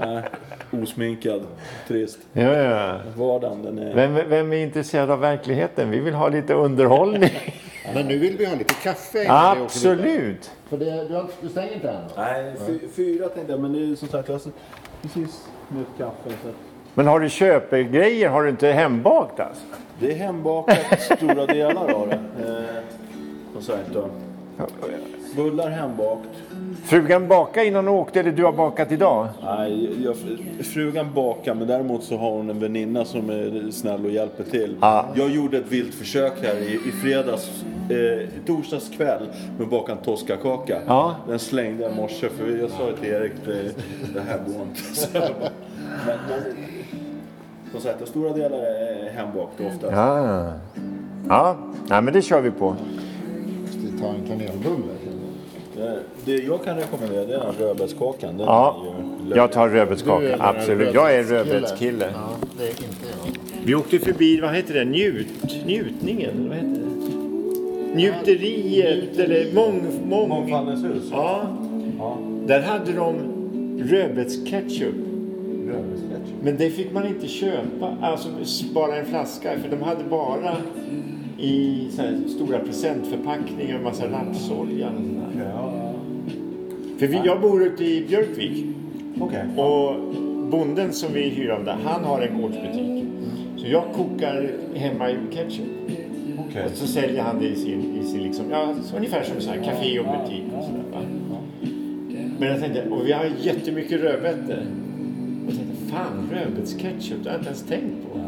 Ja, 0.01 0.23
osminkad, 0.83 1.43
trist. 1.89 2.19
Ja, 2.33 2.43
ja. 2.43 2.97
Vardagen, 3.17 3.63
den 3.63 3.79
är... 3.79 3.95
Vem, 3.95 4.15
vem 4.29 4.53
är 4.53 4.57
intresserad 4.57 5.11
av 5.11 5.21
verkligheten? 5.21 5.91
Vi 5.91 5.99
vill 6.01 6.15
ha 6.15 6.29
lite 6.29 6.55
underhållning. 6.55 7.31
Men 7.95 8.07
nu 8.07 8.19
vill 8.19 8.37
vi 8.37 8.47
ha 8.47 8.55
lite 8.57 8.75
kaffe. 8.75 9.27
Absolut. 9.29 10.51
För 10.69 10.77
det, 10.77 11.09
du, 11.09 11.15
har, 11.15 11.21
inte- 11.21 11.33
du 11.41 11.49
stänger 11.49 11.73
inte 11.75 11.91
än? 11.91 12.03
Nej, 12.17 12.53
fy- 12.67 12.89
fyra 12.97 13.29
tänkte 13.29 13.53
jag. 13.53 13.61
Men 13.61 13.73
det 13.73 13.79
är 13.93 13.97
som 13.97 14.09
sagt, 14.09 14.29
jag 14.29 14.35
har 14.35 14.43
precis 15.03 15.45
nytt 15.69 15.87
kaffe. 15.99 16.31
Så 16.43 16.49
Men 16.95 17.07
har 17.07 17.21
du 17.21 17.29
köpegrejer? 17.31 18.29
Har 18.29 18.43
du 18.43 18.51
inte 18.51 18.69
hembakt 18.69 19.41
alltså? 19.41 19.63
det 20.01 20.13
är 20.13 20.17
hembakat 20.17 21.01
stora 21.17 21.47
delar 21.47 21.93
av 21.93 22.09
det. 22.09 22.15
Eh, 22.49 22.83
som 23.53 23.63
sagt 23.63 23.89
då. 23.93 24.09
Bullar 25.37 25.71
hembakt. 25.71 26.29
Frugan 26.85 27.29
bakade 27.29 27.67
innan 27.67 27.87
hon 27.87 27.97
åkte 27.97 28.21
eller 28.21 28.33
du 28.33 28.45
har 28.45 28.53
bakat 28.53 28.93
idag? 28.93 29.29
Nej, 29.45 30.05
jag, 30.05 30.17
frugan 30.67 31.15
bakar 31.15 31.55
men 31.55 31.69
däremot 31.69 32.03
så 32.03 32.17
har 32.17 32.31
hon 32.31 32.51
en 32.51 32.61
väninna 32.61 33.05
som 33.05 33.31
är 33.31 33.71
snäll 33.71 34.05
och 34.05 34.11
hjälper 34.11 34.45
till. 34.45 34.77
Ja. 34.81 35.07
Jag 35.15 35.31
gjorde 35.31 35.59
ett 35.59 35.73
vilt 35.73 35.95
försök 35.95 36.33
här 36.43 36.55
i, 36.57 36.75
i 36.75 36.93
fredags, 37.03 37.65
eh, 37.91 38.29
torsdags 38.47 38.89
kväll 38.97 39.23
med 39.57 39.65
att 39.65 39.71
baka 39.71 39.93
en 39.93 39.99
toskakaka. 39.99 40.79
Ja. 40.87 41.17
Den 41.29 41.39
slängde 41.39 41.83
jag 41.83 41.93
i 41.93 41.97
morse 41.97 42.29
för 42.29 42.59
jag 42.61 42.71
sa 42.71 42.93
till 43.01 43.11
Erik 43.11 43.33
det, 43.45 43.63
det 44.15 44.21
här 44.21 44.39
går 44.47 44.63
inte. 44.63 45.19
Jag 45.19 45.31
men, 46.07 46.19
men 46.29 46.41
som 47.73 47.81
sagt, 47.81 48.09
stora 48.09 48.33
delar 48.33 48.59
är 48.59 49.11
hembakt 49.11 49.61
oftast. 49.61 49.93
Ja. 49.93 50.53
Ja, 51.29 51.57
Nej, 51.89 52.03
men 52.03 52.15
det 52.15 52.23
kör 52.23 52.41
vi 52.41 52.51
på. 52.51 52.77
Måste 53.63 53.79
vi 53.79 54.01
ta 54.01 54.09
en 54.09 54.27
kanelbulle? 54.29 54.93
Det, 55.81 55.99
det 56.25 56.43
jag 56.43 56.65
kan 56.65 56.77
rekommendera 56.77 57.25
det 57.25 57.35
är 57.35 57.39
den 57.39 57.55
rödbetskakan. 57.59 58.37
Den 58.37 58.47
Ja, 58.47 58.77
är 59.25 59.29
ju 59.31 59.37
jag 59.37 59.53
tar 59.53 59.69
Du 59.69 59.75
är 59.75 59.79
rödbetskaka. 59.81 60.25
den 60.27 60.41
Absolut. 60.41 60.95
Jag 60.95 61.15
är 61.15 61.23
rödbetskille. 61.23 61.55
rödbetskille. 61.55 62.09
Ja, 62.15 62.31
det 62.59 62.65
är 62.65 62.69
inte 62.69 63.07
jag. 63.25 63.33
Vi 63.65 63.75
åkte 63.75 63.99
förbi, 63.99 64.41
vad 64.41 64.55
heter 64.55 64.75
det, 64.75 64.85
Njut, 64.85 65.27
njutningen? 65.67 66.31
eller 66.31 66.49
Vad 66.49 66.57
heter 66.57 66.69
det? 66.69 67.95
Njuteriet 67.95 69.19
eller 69.19 69.55
mång, 69.55 69.83
mång... 70.09 70.29
Mångfaldens 70.29 70.85
hus. 70.85 71.03
Ja, 71.11 71.43
Ja. 71.99 72.19
där 72.47 72.61
hade 72.63 72.93
de 72.93 73.15
rödbetsketchup. 73.79 74.95
Rödbetsketchup. 75.67 76.35
Men 76.43 76.57
det 76.57 76.71
fick 76.71 76.93
man 76.93 77.07
inte 77.07 77.29
köpa, 77.29 77.97
alltså 78.03 78.29
bara 78.75 78.97
en 78.97 79.07
flaska. 79.07 79.51
För 79.63 79.71
de 79.77 79.83
hade 79.83 80.05
bara 80.11 80.57
i 81.39 81.89
så 81.97 82.03
här 82.03 82.19
stora 82.29 82.59
presentförpackningar 82.59 83.77
och 83.77 83.83
massa 83.85 84.05
rapsolja. 84.07 84.87
och 84.89 84.95
sånt 84.95 85.19
där. 85.37 85.45
Ja. 85.55 85.70
För 87.01 87.07
vi, 87.07 87.21
jag 87.25 87.41
bor 87.41 87.63
ute 87.63 87.85
i 87.85 88.05
Björkvik. 88.09 88.67
Okej. 89.21 89.45
Och 89.57 89.95
bonden 90.51 90.93
som 90.93 91.13
vi 91.13 91.29
hyr 91.29 91.49
av 91.51 91.65
där, 91.65 91.77
han 91.85 92.05
har 92.05 92.21
en 92.21 92.41
gårdsbutik. 92.43 93.05
Så 93.57 93.67
jag 93.67 93.85
kokar 93.93 94.51
hemma 94.75 95.11
i 95.11 95.17
ketchup. 95.33 95.67
Okej. 96.49 96.65
Och 96.65 96.71
så 96.71 96.87
säljer 96.87 97.23
han 97.23 97.39
det 97.41 97.47
i 97.47 97.57
sin, 97.57 97.99
i 98.03 98.05
sin 98.05 98.23
liksom, 98.23 98.45
ja, 98.51 98.75
så 98.83 98.97
ungefär 98.97 99.23
som 99.23 99.41
så 99.41 99.51
här, 99.51 99.57
café 99.65 99.99
och 99.99 100.05
butik 100.07 100.45
och 100.59 100.65
sådär. 100.65 100.83
va. 100.93 100.99
Men 102.39 102.49
jag 102.49 102.61
tänkte, 102.61 102.89
och 102.91 103.07
vi 103.07 103.13
har 103.13 103.25
jättemycket 103.41 104.01
rödbetor. 104.01 104.59
Och 105.47 105.53
jag 105.53 105.57
tänkte, 105.57 105.93
fan 105.93 106.31
rödbetsketchup, 106.33 107.19
det 107.25 107.31
har 107.31 107.35
jag 107.37 107.41
inte 107.41 107.47
ens 107.49 107.63
tänkt 107.63 107.97
på. 108.13 108.19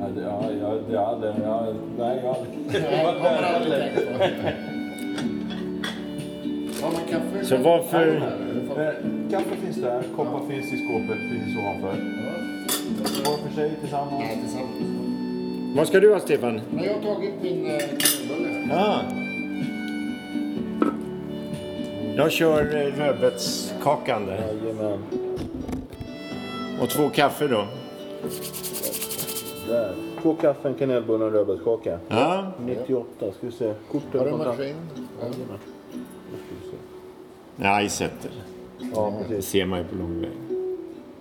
Ja, 0.00 0.06
det- 0.14 0.22
ja, 0.22 0.42
ja, 0.60 0.78
det 0.90 0.98
hade, 0.98 1.34
ja, 1.44 1.74
nej, 1.98 2.20
jag 2.24 2.36
Jag 2.92 3.12
har 3.22 3.42
aldrig 3.42 3.72
tänkt 3.80 3.96
på. 4.18 4.24
Så 7.42 7.56
varför- 7.56 8.16
Eh, 8.78 9.30
Kaffe 9.30 9.56
finns 9.64 9.76
där, 9.76 10.02
koppar 10.16 10.40
finns 10.48 10.72
i 10.72 10.76
skåpet 10.86 11.18
precis 11.30 11.56
ovanför. 11.58 11.94
Var 13.30 13.36
för 13.48 13.54
sig 13.54 13.70
tillsammans. 13.80 14.12
Nej, 14.18 14.38
tillsammans. 14.42 15.76
Vad 15.76 15.88
ska 15.88 16.00
du 16.00 16.12
ha 16.12 16.20
Stefan? 16.20 16.60
Men 16.70 16.84
jag 16.84 16.94
har 16.94 17.00
tagit 17.14 17.34
min 17.42 17.66
eh, 17.66 17.78
kanelbulle. 17.78 18.68
Ja. 18.70 19.00
Jag 22.16 22.32
kör 22.32 22.60
eh, 22.76 22.98
rödbetskakan 22.98 24.26
där. 24.26 24.40
Jajamän. 24.62 24.98
Och 26.82 26.88
två 26.88 27.08
kaffe 27.08 27.48
då. 27.48 27.64
Där. 29.68 29.94
Två 30.22 30.34
kaffe, 30.34 30.68
en 30.68 30.74
kanelbulle 30.74 31.24
och 31.24 31.30
en 31.30 31.36
rödbetskaka. 31.36 31.98
Ja. 32.08 32.52
98, 32.66 33.08
ska 33.18 33.46
vi 33.46 33.52
se. 33.52 33.72
Kortet. 33.92 34.20
Har 34.20 34.26
du 34.26 34.36
maskin? 34.36 34.74
Ja. 35.20 35.26
Jajamän. 35.26 35.58
Nej, 37.60 37.88
sätter. 37.88 38.30
Ja, 38.94 39.12
Det 39.18 39.28
precis. 39.28 39.50
ser 39.50 39.66
man 39.66 39.78
ju 39.78 39.84
på 39.84 39.94
lång 39.94 40.20
väg. 40.20 40.30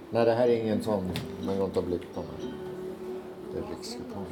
Nej, 0.10 0.26
det 0.26 0.34
här 0.34 0.47
är 0.47 0.62
ingen 0.63 0.84
sån 0.84 1.10
man 1.45 1.58
går 1.58 1.65
inte 1.65 1.80
har 1.80 1.86
blick 1.88 2.02
på. 2.15 2.21
Men 2.21 2.52
det 3.54 3.60
är 3.60 3.76
rikskupong. 3.78 4.26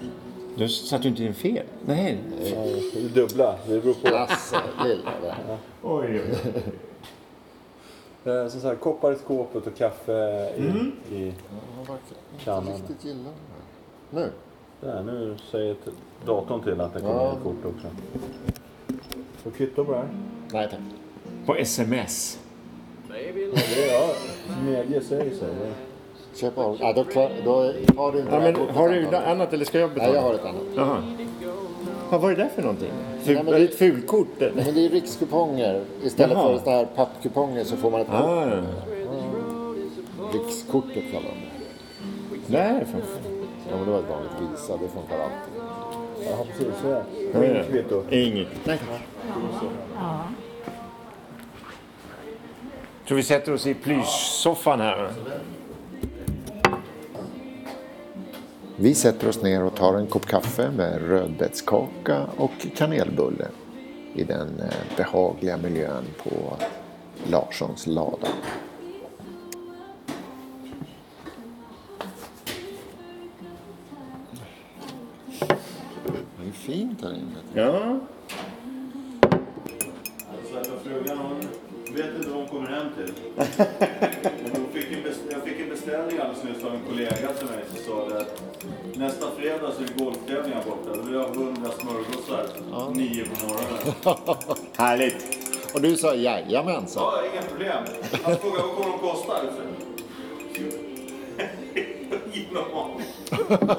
Du 0.57 0.69
satte 0.69 1.07
inte 1.07 1.23
in 1.23 1.33
fel. 1.33 1.65
Nej. 1.85 2.17
Ja, 2.43 2.61
det 2.93 3.05
är 3.05 3.09
dubbla. 3.09 3.55
Det 3.67 3.79
beror 3.81 3.93
på. 3.93 4.15
Alltså, 4.17 4.55
lilla 4.85 5.11
där. 5.21 5.57
Oj, 5.83 6.21
oj, 6.21 6.21
oj. 6.55 8.31
Eh, 8.31 8.47
Som 8.47 8.61
sagt, 8.61 8.81
koppar 8.81 9.11
i 9.13 9.15
skåpet 9.15 9.67
och 9.67 9.75
kaffe 9.77 10.13
i, 10.57 10.61
i 11.15 11.25
Jag 11.25 11.79
verkar 11.79 11.97
Kannan. 12.43 12.67
inte 12.75 12.81
riktigt 12.93 13.05
gilla 13.05 13.17
den 13.23 13.33
här. 14.11 14.25
Nu. 14.25 14.31
Där, 14.81 15.03
nu 15.03 15.37
säger 15.51 15.73
t- 15.73 15.91
datorn 16.25 16.63
till 16.63 16.81
att 16.81 16.93
det 16.93 16.99
kommer 16.99 17.13
Ja. 17.13 17.31
ett 17.37 17.43
kort 17.43 17.65
också. 17.65 17.87
Så 19.43 19.51
kvitto 19.51 19.85
på 19.85 19.91
det 19.91 19.97
här? 19.97 20.07
Nej 20.51 20.67
tack. 20.71 20.79
På 21.45 21.55
sms. 21.55 22.39
Ja, 23.09 23.15
det 23.75 23.83
är 23.89 23.93
ja, 23.93 24.07
medge 24.65 25.01
säger. 25.01 25.23
Det- 25.25 25.73
Köp 26.39 26.57
av. 26.57 26.77
Ja, 26.79 26.93
då, 26.93 27.03
klar, 27.03 27.31
då 27.45 27.51
har 27.97 28.11
du 28.11 28.19
inte 28.19 28.33
Ja, 28.35 28.39
men 28.39 28.55
har 28.55 28.89
du 28.89 28.95
antagligen. 28.95 29.13
annat 29.15 29.53
eller 29.53 29.65
ska 29.65 29.79
jag 29.79 29.89
betala? 29.89 30.07
Nej, 30.07 30.15
jag 30.15 30.21
har 30.27 30.33
ett 30.33 30.45
annat. 30.45 30.61
Jaha. 30.75 31.03
Vad 32.09 32.21
var 32.21 32.29
det 32.29 32.35
där 32.35 32.49
för 32.55 32.61
någonting? 32.61 32.91
Nej, 33.15 33.25
Ful, 33.25 33.35
men 33.45 33.53
är 33.53 33.59
det- 33.59 33.65
ett 33.65 33.75
fulkort 33.75 34.41
eller? 34.41 34.63
Men 34.65 34.73
det 34.75 34.85
är 34.85 34.89
rikskuponger. 34.89 35.81
Istället 36.03 36.37
Jaha. 36.37 36.47
för 36.53 36.59
sådana 36.59 36.77
här 36.77 36.85
pappkuponger 36.95 37.63
så 37.63 37.75
får 37.77 37.91
man 37.91 38.01
ett 38.01 38.07
kort. 38.07 38.15
Ah, 38.15 38.47
ja. 38.47 38.61
Rikskortet 40.33 41.03
kallar 41.11 41.29
de 41.29 41.41
det. 42.47 42.57
Därifrån. 42.57 43.01
Ja, 43.69 43.75
men 43.77 43.85
det 43.85 43.91
var 43.91 43.99
ett 43.99 44.09
vanligt 44.09 44.31
Visa. 44.53 44.73
Det 44.73 44.87
funkar 44.87 45.19
alltid. 45.19 45.63
Ja, 46.29 46.45
precis. 46.51 46.81
Så. 46.81 46.87
Ja, 46.87 47.03
ja. 47.33 47.45
Inget 47.45 47.67
kvitto. 47.69 48.03
Inget. 48.09 48.47
Nej 48.63 48.79
Tror 53.07 53.15
vi 53.15 53.23
sätter 53.23 53.53
oss 53.53 53.67
i 53.67 53.73
plyschsoffan 53.73 54.79
här. 54.79 55.11
Vi 58.77 58.95
sätter 58.95 59.29
oss 59.29 59.41
ner 59.41 59.63
och 59.63 59.75
tar 59.75 59.93
en 59.93 60.07
kopp 60.07 60.25
kaffe 60.25 60.71
med 60.71 61.07
rödbetskaka 61.07 62.27
och 62.37 62.51
kanelbulle 62.75 63.47
i 64.13 64.23
den 64.23 64.59
eh, 64.59 64.97
behagliga 64.97 65.57
miljön 65.57 66.03
på 66.23 66.57
Larssons 67.31 67.87
lada. 67.87 68.27
Det 76.37 76.47
är 76.47 76.51
fint 76.51 77.01
här 77.01 77.13
inne. 77.13 77.39
Ja. 77.53 77.99
Nästa 89.15 89.35
fredag 89.41 89.71
så 89.77 89.83
är 89.83 89.87
det 89.87 90.03
golftävlingar 90.03 90.63
borta. 90.65 90.95
Då 90.95 91.01
vill 91.01 91.13
jag 91.13 91.21
ha 91.21 91.33
100 91.33 91.71
smörgåsar 91.79 92.47
nio 92.93 93.25
på 93.25 93.47
morgonen. 93.47 94.57
Härligt. 94.77 95.45
Och 95.73 95.81
du 95.81 95.97
sa 95.97 96.15
jajamensan. 96.15 97.03
Ja, 97.03 97.21
inga 97.33 97.41
problem. 97.41 97.83
Han 98.23 98.37
frågade 98.37 98.63
vad 98.63 98.75
kommer 98.75 98.91
de 98.91 98.99
kosta? 98.99 99.33
Ingen 102.33 102.57
aning. 102.57 103.07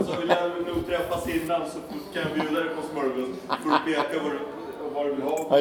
Så 0.07 0.20
vill 0.20 0.29
jag 0.29 0.66
nog 0.75 0.87
träffas 0.87 1.29
innan 1.29 1.62
så 1.70 1.79
kan 2.14 2.22
jag 2.22 2.33
bjuda 2.35 2.61
dig 2.61 2.75
på 2.75 2.83
smörgås. 2.92 3.29
Får 3.62 3.70
du 3.70 3.92
peka 3.92 4.22
vad 4.22 4.33
du, 4.33 4.38
vad 4.94 5.07
du 5.07 5.14
vill 5.14 5.22
ha. 5.22 5.59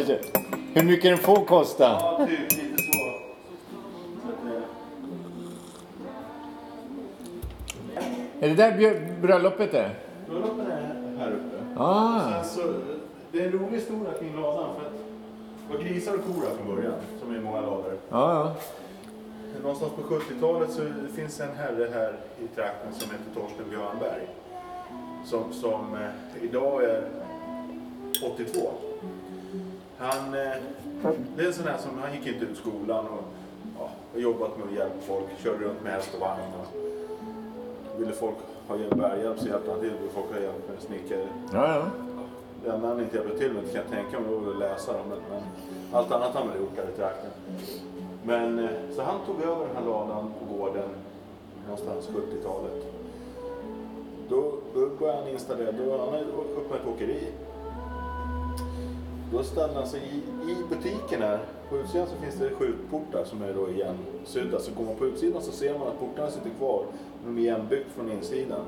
Hur 0.74 0.84
mycket 0.84 1.04
den 1.04 1.18
får 1.18 1.46
kosta? 1.46 1.84
Ja, 1.84 2.28
typ 2.28 2.40
lite 2.40 2.78
så. 2.78 2.94
så 4.24 4.30
att, 4.30 4.46
eh, 4.46 4.62
Är 8.39 8.50
det 8.50 8.56
där 8.56 9.00
bröllopet 9.21 9.74
är? 9.74 9.95
Bröllopen 10.30 10.71
är 10.71 10.95
här 11.17 11.32
uppe. 11.32 11.82
Ah. 11.82 12.43
Sen 12.43 12.45
så, 12.45 12.74
det 13.32 13.41
är 13.41 13.45
en 13.45 13.52
rolig 13.52 13.78
historia 13.78 14.13
kring 14.19 14.36
ladan. 14.36 14.76
För 14.76 14.86
att 14.86 14.93
det 15.67 15.78
var 15.78 15.84
grisar 15.84 16.13
och 16.13 16.24
kor 16.26 16.41
här 16.48 16.56
från 16.56 16.76
början, 16.76 16.93
som 17.21 17.36
i 17.36 17.39
många 17.39 17.62
lador. 17.62 17.93
Ja, 18.10 18.34
ja. 18.34 18.56
Någonstans 19.62 19.93
på 19.93 20.02
70-talet 20.02 20.71
så 20.71 20.82
finns 21.15 21.39
en 21.39 21.56
herre 21.56 21.89
här 21.93 22.13
i 22.43 22.48
trakten 22.56 22.93
som 22.93 23.12
heter 23.12 23.41
Torsten 23.41 23.69
Björnberg. 23.69 24.28
Som, 25.26 25.54
som 25.54 25.95
eh, 25.95 26.43
idag 26.43 26.84
är 26.84 27.04
82. 28.36 28.71
Han, 29.98 30.34
eh, 30.34 30.52
det 31.36 31.43
är 31.43 31.48
en 31.48 31.54
sån 31.54 31.67
här 31.67 31.78
som, 31.78 32.00
han 32.00 32.13
gick 32.13 32.28
inte 32.28 32.45
ut 32.45 32.58
skolan 32.58 33.06
och 33.08 33.24
ja, 33.80 33.89
jobbat 34.19 34.58
med 34.58 34.67
att 34.67 34.74
hjälpa 34.74 35.02
folk, 35.08 35.26
körde 35.43 35.65
runt 35.65 35.84
med 35.84 35.93
häst 35.93 36.13
och 36.13 36.19
vagn. 36.19 36.41
Och 36.60 36.67
ville 37.99 38.12
folk 38.12 38.36
ha 38.67 38.77
hjälp, 38.77 38.95
bärhjälp 38.95 39.39
så 39.39 39.47
hjälpte 39.47 39.71
han 39.71 39.79
till, 39.79 39.89
ville 39.89 40.12
folk 40.13 40.34
ha 40.34 40.39
hjälp 40.39 40.69
med 40.69 40.81
snickare. 40.81 41.27
ja, 41.53 41.75
ja. 41.75 41.86
Det 42.65 42.71
enda 42.71 42.88
han 42.88 42.99
inte 42.99 43.17
hjälpte 43.17 43.38
till 43.38 43.53
med 43.53 43.63
kan 43.63 43.81
jag 43.81 43.89
tänka 43.89 44.19
mig 44.19 44.29
var 44.36 44.51
att 44.51 44.58
läsa 44.58 44.93
dem. 44.93 45.01
Men, 45.10 45.19
men 45.29 45.43
allt 45.91 46.12
annat 46.12 46.34
har 46.34 46.39
han 46.39 46.49
väl 46.49 46.60
gjort 46.62 46.77
här 46.77 46.89
i 46.93 46.97
trakten. 46.97 47.31
Men 48.23 48.60
eh, 48.60 48.69
så 48.95 49.01
han 49.01 49.15
tog 49.25 49.41
över 49.41 49.65
den 49.67 49.75
här 49.75 49.86
ladan 49.86 50.31
på 50.39 50.58
gården 50.58 50.89
någonstans 51.63 52.10
70-talet. 52.10 52.86
Då, 54.29 54.53
då 54.73 54.89
började 54.99 55.19
han 55.19 55.29
installera, 55.29 55.71
då 55.71 55.97
han 55.97 56.15
öppnat 56.15 56.81
ett 56.81 56.88
åkeri. 56.95 57.27
Då 59.31 59.43
ställde 59.43 59.75
han 59.75 59.88
sig 59.88 60.01
i, 60.01 60.51
i 60.51 60.55
butiken 60.69 61.21
här. 61.21 61.39
På 61.69 61.77
utsidan 61.77 62.08
så 62.08 62.15
finns 62.15 62.36
det 62.36 62.49
skjutportar 62.49 63.23
som 63.23 63.41
är 63.41 63.53
då 63.53 63.69
igensydda. 63.69 64.60
Så 64.60 64.71
går 64.71 64.86
man 64.86 64.95
på 64.95 65.05
utsidan 65.05 65.41
så 65.41 65.51
ser 65.51 65.79
man 65.79 65.88
att 65.88 65.99
portarna 65.99 66.31
sitter 66.31 66.49
kvar. 66.49 66.86
Är 67.28 67.40
igenbyggt 67.40 67.92
från 67.96 68.12
insidan. 68.12 68.66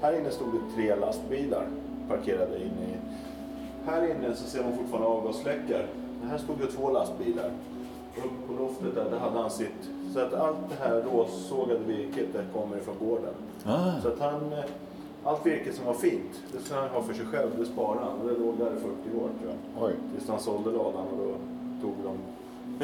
Här 0.00 0.18
inne 0.20 0.30
stod 0.30 0.48
det 0.52 0.74
tre 0.74 0.94
lastbilar 0.96 1.66
parkerade 2.08 2.56
inne 2.56 2.84
i. 2.92 2.96
Här 3.86 4.10
inne 4.10 4.34
så 4.34 4.44
ser 4.44 4.62
man 4.62 4.76
fortfarande 4.76 5.08
avgasfläckar. 5.08 5.86
Men 6.20 6.30
Här 6.30 6.38
stod 6.38 6.58
det 6.58 6.66
två 6.66 6.90
lastbilar. 6.90 7.50
Och 8.16 8.48
på 8.48 8.62
loftet 8.62 8.94
där, 8.94 9.10
där 9.10 9.18
hade 9.18 9.38
han 9.38 9.50
sitt. 9.50 9.90
Så 10.14 10.20
att 10.20 10.34
allt 10.34 10.56
det 10.68 10.84
här 10.84 11.02
råsågade 11.02 11.80
virket 11.86 12.26
det 12.32 12.44
kommer 12.52 12.76
ifrån 12.76 12.94
gården. 13.00 13.34
Ah. 13.64 14.00
Så 14.02 14.08
att 14.08 14.18
han, 14.20 14.52
eh, 14.52 14.64
allt 15.24 15.46
virke 15.46 15.72
som 15.72 15.86
var 15.86 15.94
fint, 15.94 16.42
det 16.52 16.58
ska 16.58 16.74
han 16.74 16.88
ha 16.88 17.02
för 17.02 17.14
sig 17.14 17.26
själv. 17.26 17.50
Det 17.58 17.64
sparade 17.64 18.00
han. 18.00 18.26
Det 18.26 18.32
låg 18.44 18.58
där 18.58 18.66
i 18.66 18.80
40 18.80 18.86
år 19.16 19.28
tror 19.40 19.50
jag. 19.50 19.84
Oj. 19.84 19.92
Tills 20.14 20.28
han 20.28 20.40
sålde 20.40 20.70
ladan 20.70 21.06
och 21.06 21.18
då 21.18 21.34
tog 21.82 21.94
de 22.04 22.18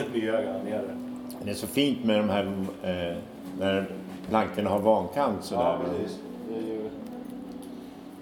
nyägarna 0.21 0.63
ner 0.63 0.83
det. 0.83 0.97
Det 1.45 1.51
är 1.51 1.55
så 1.55 1.67
fint 1.67 2.05
med 2.05 2.19
de 2.19 2.29
här 2.29 2.45
eh, 2.83 3.17
när 3.59 3.87
plankorna 4.29 4.71
har 4.71 4.79
vankant 4.79 5.45
sådär. 5.45 5.62
Ja, 5.62 5.79
precis. 5.85 6.19
Det 6.49 6.55
är 6.59 6.62
ju... 6.62 6.91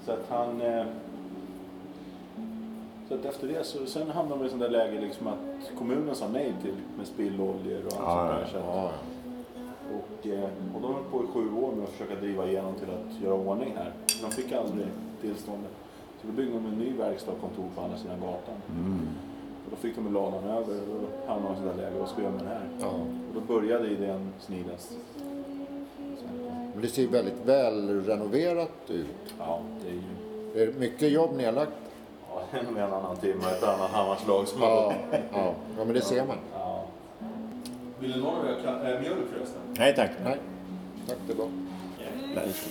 Så 0.05 0.13
att 0.13 0.27
han... 0.29 0.61
Eh... 0.61 0.85
Så 3.09 3.15
att 3.15 3.25
efter 3.25 3.49
det 3.49 3.65
så 3.67 3.87
sen 3.87 4.11
hamnade 4.11 4.37
man 4.39 4.47
i 4.47 4.51
sånt 4.51 4.63
där 4.63 4.69
läge 4.71 5.01
liksom 5.01 5.27
att 5.27 5.39
kommunen 5.79 6.15
sa 6.15 6.29
nej 6.29 6.55
till 6.63 6.75
med 6.99 7.07
spilloljor 7.07 7.83
och 7.87 7.93
allt 7.93 8.31
Ja, 8.31 8.39
sånt 8.39 8.53
där. 8.53 8.61
Så 8.61 8.67
Ja, 8.67 8.91
och, 9.95 10.27
eh, 10.27 10.49
och 10.75 10.81
de 10.83 10.95
höll 10.95 11.05
på 11.05 11.25
i 11.25 11.27
sju 11.27 11.55
år 11.57 11.73
med 11.73 11.85
att 11.85 11.91
försöka 11.91 12.15
driva 12.21 12.47
igenom 12.47 12.75
till 12.75 12.89
att 12.91 13.23
göra 13.25 13.35
ordning 13.35 13.75
här. 13.77 13.93
De 14.23 14.31
fick 14.31 14.53
aldrig 14.53 14.87
tillståndet. 15.21 15.71
Så 16.21 16.27
då 16.27 16.33
byggde 16.33 16.53
de 16.53 16.67
en 16.67 16.79
ny 16.79 16.93
verkstad 16.93 17.33
och 17.33 17.41
kontor 17.41 17.69
på 17.75 17.81
andra 17.83 17.97
sidan 17.99 18.21
gatan. 18.21 18.55
Och 19.65 19.71
då 19.71 19.77
fick 19.77 19.97
de 19.97 20.15
ladan 20.15 20.45
över 20.45 20.75
och 20.81 21.01
då 21.01 21.33
hamnade 21.33 21.55
de 21.55 21.61
i 21.61 21.65
sånt 21.65 21.77
där 21.77 21.83
läge. 21.85 21.99
Vad 21.99 22.09
ska 22.09 22.17
vi 22.17 22.23
göra 22.23 22.35
med 22.35 22.45
det 22.45 22.49
här? 22.49 22.69
ja. 22.81 22.87
Och 23.29 23.35
då 23.35 23.41
började 23.55 23.89
idén 23.89 24.33
snidas. 24.41 24.97
Det 26.83 26.89
ser 26.89 27.03
ju 27.03 27.09
väldigt 27.09 27.45
väl 27.45 28.05
renoverat 28.05 28.71
ut. 28.89 29.07
ja, 29.39 29.61
det 29.83 29.89
är 29.89 29.93
ju... 29.93 30.01
Det 30.55 30.63
är 30.63 30.81
mycket 30.81 31.11
jobb 31.13 31.37
nedlagt. 31.37 31.73
Ja, 32.29 32.43
en 32.59 32.67
och 32.67 32.81
en 32.81 32.93
annan 32.93 33.17
timme, 33.17 33.45
ett 33.57 33.63
annat 33.63 33.91
Hammarslag 33.91 34.49
som 34.49 34.63
Ja, 34.63 34.93
ja. 35.33 35.55
ja 35.79 35.85
men 35.85 35.95
det 35.95 36.01
ser 36.01 36.27
man. 36.27 36.37
ja. 36.55 36.85
Vill 37.99 38.13
du 38.13 38.21
någon 38.21 38.43
röka 38.47 38.69
äh, 38.71 39.01
mjölk 39.01 39.29
förresten? 39.33 39.61
Nej 39.79 39.95
tack. 39.97 40.11
Nej, 40.25 40.37
tack 41.09 41.17
det 41.27 41.33
är 41.33 41.37
bra. 41.37 41.49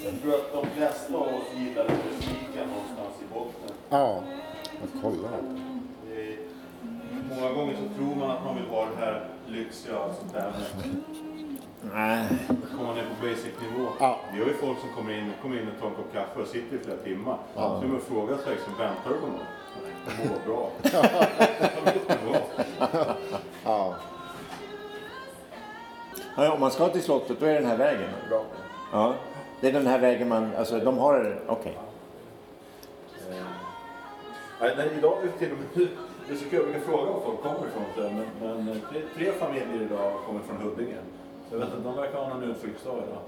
Jag 0.03 0.21
tror 0.21 0.33
att 0.35 0.53
de 0.53 0.65
flesta 0.77 1.15
av 1.15 1.21
oss 1.21 1.47
gillar 1.57 1.83
musiken 1.83 2.67
någonstans 2.67 3.15
i 3.21 3.33
botten. 3.33 3.75
Ja, 3.89 4.19
jag 4.81 5.01
kollar. 5.01 5.29
Det 6.09 6.21
är, 6.21 6.37
många 7.29 7.53
gånger 7.53 7.73
så 7.75 7.97
tror 7.97 8.15
man 8.15 8.31
att 8.31 8.45
man 8.45 8.55
vill 8.55 8.65
ha 8.65 8.85
det 8.85 9.05
här 9.05 9.27
lyxiga 9.47 9.99
och 9.99 10.15
sånt 10.15 10.33
där. 10.33 10.53
Nej. 11.93 12.27
kommer 12.71 12.83
man 12.83 12.95
ner 12.95 13.03
på 13.03 13.27
basic 13.27 13.51
nivå. 13.61 13.89
Ja. 13.99 14.19
Vi 14.33 14.39
har 14.39 14.47
ju 14.47 14.53
folk 14.53 14.79
som 14.79 14.89
kommer 14.95 15.13
in, 15.17 15.31
kommer 15.41 15.61
in 15.61 15.67
och 15.75 15.79
tar 15.81 15.87
en 15.87 15.95
kopp 15.95 16.13
kaffe 16.13 16.39
och 16.41 16.47
sitter 16.47 16.75
i 16.75 16.79
flera 16.79 16.97
timmar. 16.97 17.37
Så 17.53 17.59
man 17.87 18.01
frågar 18.01 18.37
sig 18.37 18.51
liksom, 18.55 18.73
väntar 18.79 19.09
du 19.09 19.15
på 19.15 19.27
något? 19.27 19.39
Nej, 19.83 19.93
Det 20.05 20.29
mår 20.29 20.53
bra. 20.53 20.69
Ja, 23.63 23.95
Ja, 26.37 26.53
om 26.53 26.59
man 26.59 26.71
ska 26.71 26.87
till 26.89 27.01
slottet 27.03 27.39
då 27.39 27.45
är 27.45 27.53
den 27.53 27.65
här 27.65 27.77
vägen. 27.77 28.09
bra. 28.29 28.43
Ja. 28.91 29.13
Det 29.61 29.67
är 29.67 29.73
den 29.73 29.87
här 29.87 29.99
vägen 29.99 30.29
man, 30.29 30.55
alltså 30.55 30.79
de 30.79 30.97
har, 30.97 31.39
okej. 31.47 31.77
Nej, 34.61 34.73
nej, 34.77 34.89
idag 34.97 35.17
är 35.21 35.25
det 35.25 35.31
till 35.31 35.51
och 35.51 35.57
med... 35.57 35.87
Det 36.27 36.33
är 36.33 36.37
så 36.37 36.45
kul, 36.45 36.53
jag 36.59 36.63
brukar 36.65 36.79
fråga 36.79 37.11
var 37.11 37.19
folk 37.21 37.41
kommer 37.41 37.67
ifrån. 37.67 37.83
Men, 38.15 38.25
men 38.39 38.69
eh, 38.69 38.77
tre, 38.91 39.01
tre 39.15 39.31
familjer 39.31 39.81
idag 39.81 40.13
kommer 40.25 40.39
från 40.39 40.57
Huddinge. 40.57 40.95
Jag 41.51 41.57
vet 41.57 41.67
att 41.73 41.83
de 41.83 41.95
verkar 41.95 42.17
ha 42.17 42.27
någon 42.29 42.43
utflyktsdag 42.43 42.93
idag. 43.07 43.21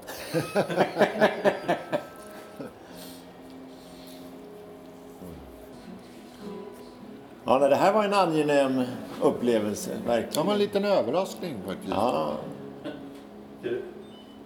Ja, 7.46 7.58
nej, 7.60 7.70
det 7.70 7.76
här 7.76 7.94
var 7.94 8.04
en 8.04 8.14
angenäm 8.14 8.82
upplevelse, 9.22 9.90
Det 10.04 10.08
var 10.08 10.16
verkligen. 10.16 10.50
en 10.50 10.58
liten 10.58 10.86
överraskning 10.86 11.56
faktiskt. 11.68 11.90
Ja, 11.90 12.32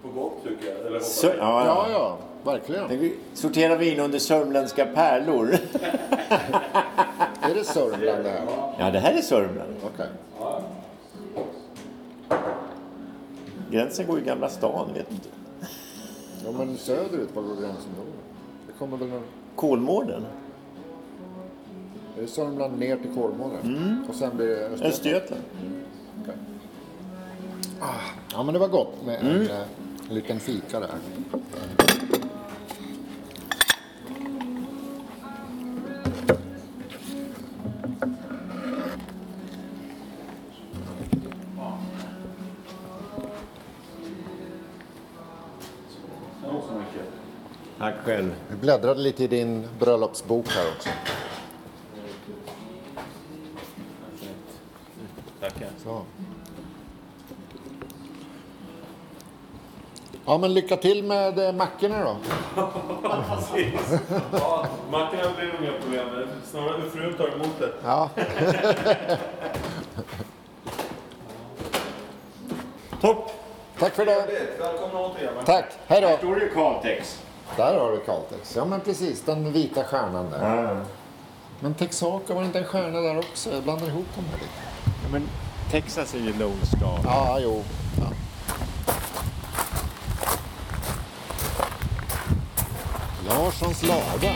På 0.02 0.08
gott 0.22 0.44
tycker 0.44 0.68
jag. 0.68 0.80
Eller 0.80 0.90
hoppas 0.92 1.16
så, 1.20 1.28
jag. 1.28 1.36
ja, 1.38 1.66
Ja, 1.66 1.86
ja. 1.90 1.92
ja, 1.92 2.18
verkligen. 2.52 2.88
Vi 3.00 3.16
sorterar 3.34 3.76
vi 3.78 3.94
in 3.94 4.00
under 4.00 4.20
sörmländska 4.20 4.86
pärlor. 4.86 5.50
Är 7.42 7.54
det 7.56 7.64
Sörmland 7.64 8.24
det 8.24 8.30
här? 8.30 8.42
Ja, 8.80 8.92
det 8.92 9.00
här 9.00 9.14
är 9.14 9.22
Sörmland. 9.22 9.76
Okej. 9.94 10.08
Gränsen 13.72 14.08
går 14.08 14.20
i 14.20 14.22
Gamla 14.22 14.50
stan, 14.50 14.94
vet 14.94 15.12
inte. 15.12 15.28
Ja, 16.46 16.52
men 16.52 16.78
söderut, 16.78 17.30
var 17.36 17.44
går 17.44 17.56
gränsen 17.56 17.92
då? 17.98 18.04
Det 18.68 18.74
kommer 18.80 18.98
väl 18.98 19.08
någon... 19.08 19.24
Kolmården? 19.56 20.26
Är 22.18 22.22
det 22.22 22.28
Sörmland 22.28 22.80
ner 22.80 22.98
till 22.98 23.14
Kolmården? 23.14 24.06
Och 24.10 24.16
sen 24.16 24.38
blir 24.38 24.48
det 24.48 24.54
Östergötland? 24.56 24.94
Östergötland? 24.94 25.42
Okej. 26.22 26.36
Ah, 27.80 27.86
ja, 28.34 28.44
men 28.44 28.54
det 28.54 28.60
var 28.60 28.68
gott 28.68 29.06
med 29.06 29.20
en, 29.20 29.42
eh, 29.48 29.62
en 30.10 30.16
liten 30.16 30.40
fika 30.40 30.80
där. 30.80 30.90
Bläddrade 48.62 49.00
lite 49.00 49.24
i 49.24 49.28
din 49.28 49.68
bröllopsbok 49.80 50.48
här 50.50 50.68
också. 50.76 50.90
Tackar. 55.40 55.70
Så. 55.84 56.02
Ja, 60.26 60.38
men 60.38 60.54
lycka 60.54 60.78
till 60.78 61.04
med 61.04 61.40
eh, 61.40 61.54
mackorna 61.54 62.04
då. 62.04 62.16
Precis. 63.30 64.00
Ja, 64.32 64.68
mackorna 64.92 65.24
blir 65.38 65.48
nog 65.48 65.64
inga 65.64 65.82
problem. 65.82 66.28
Snarare 66.52 66.90
frun 66.90 67.14
tar 67.14 67.28
emot 67.28 67.60
det. 67.60 67.72
Ja. 67.84 68.10
Topp! 73.02 73.32
Tack 73.80 73.94
för 73.96 74.06
det. 74.06 74.28
Välkomna 74.60 75.00
återigen. 75.00 75.34
Tack. 75.46 75.66
Hej 75.88 76.02
då. 76.02 76.18
Står 76.18 76.36
det 76.36 76.48
Caltex? 76.48 77.22
Där 77.58 77.80
har 77.80 77.92
du 77.92 78.00
Caltex. 78.00 78.56
Ja, 78.56 78.66
men 78.66 78.82
precis. 78.82 79.22
Den 79.22 79.54
vita 79.54 79.84
stjärnan 79.84 80.30
där. 80.32 80.80
Men 81.60 81.74
Texaco, 81.74 82.34
var 82.34 82.42
det 82.42 82.48
inte 82.48 82.60
en 82.60 82.66
stjärna 82.66 83.00
där 83.00 83.18
också? 83.18 83.54
Jag 83.54 83.64
blandar 83.64 83.88
ihop 83.88 84.06
dem 84.16 84.26
här 84.32 84.38
lite. 84.38 85.12
Men 85.12 85.30
Texas 85.72 86.14
är 86.14 86.20
ju 86.20 86.34
Lone 86.34 86.66
Star. 86.66 87.00
Ja, 87.04 87.40
jo. 87.40 87.64
Ja. 88.00 88.12
Larssons 93.28 93.84
lada. 93.84 94.34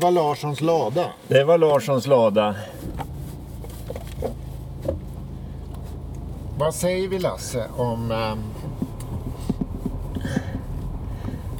Var 0.00 0.10
Larssons 0.10 0.60
lada. 0.60 1.06
Det 1.28 1.44
var 1.44 1.58
Larssons 1.58 2.06
lada. 2.06 2.54
Vad 6.58 6.74
säger 6.74 7.08
vi 7.08 7.18
Lasse 7.18 7.64
om, 7.76 8.10
ehm, 8.10 8.38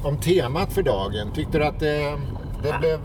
om 0.03 0.17
temat 0.17 0.73
för 0.73 0.83
dagen? 0.83 1.31
Tyckte 1.35 1.57
du 1.57 1.65
att 1.65 1.79
det, 1.79 2.17
det, 2.63 2.77
blev, 2.79 2.99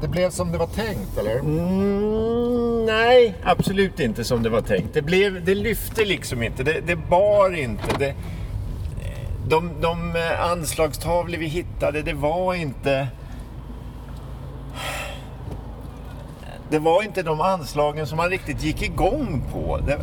det 0.00 0.08
blev 0.08 0.30
som 0.30 0.52
det 0.52 0.58
var 0.58 0.66
tänkt 0.66 1.18
eller? 1.18 1.38
Mm, 1.38 2.86
nej, 2.86 3.34
absolut 3.42 4.00
inte 4.00 4.24
som 4.24 4.42
det 4.42 4.48
var 4.48 4.62
tänkt. 4.62 4.94
Det, 4.94 5.02
blev, 5.02 5.44
det 5.44 5.54
lyfte 5.54 6.04
liksom 6.04 6.42
inte. 6.42 6.62
Det, 6.62 6.80
det 6.80 6.96
bar 6.96 7.56
inte. 7.56 7.98
Det, 7.98 8.14
de, 9.48 9.70
de 9.80 10.16
eh, 10.16 10.50
anslagstavlor 10.50 11.38
vi 11.38 11.46
hittade, 11.46 12.02
det 12.02 12.14
var 12.14 12.54
inte... 12.54 13.08
Det 16.70 16.78
var 16.78 17.02
inte 17.02 17.22
de 17.22 17.40
anslagen 17.40 18.06
som 18.06 18.16
man 18.16 18.30
riktigt 18.30 18.62
gick 18.62 18.82
igång 18.82 19.42
på. 19.52 19.78
Det, 19.86 19.98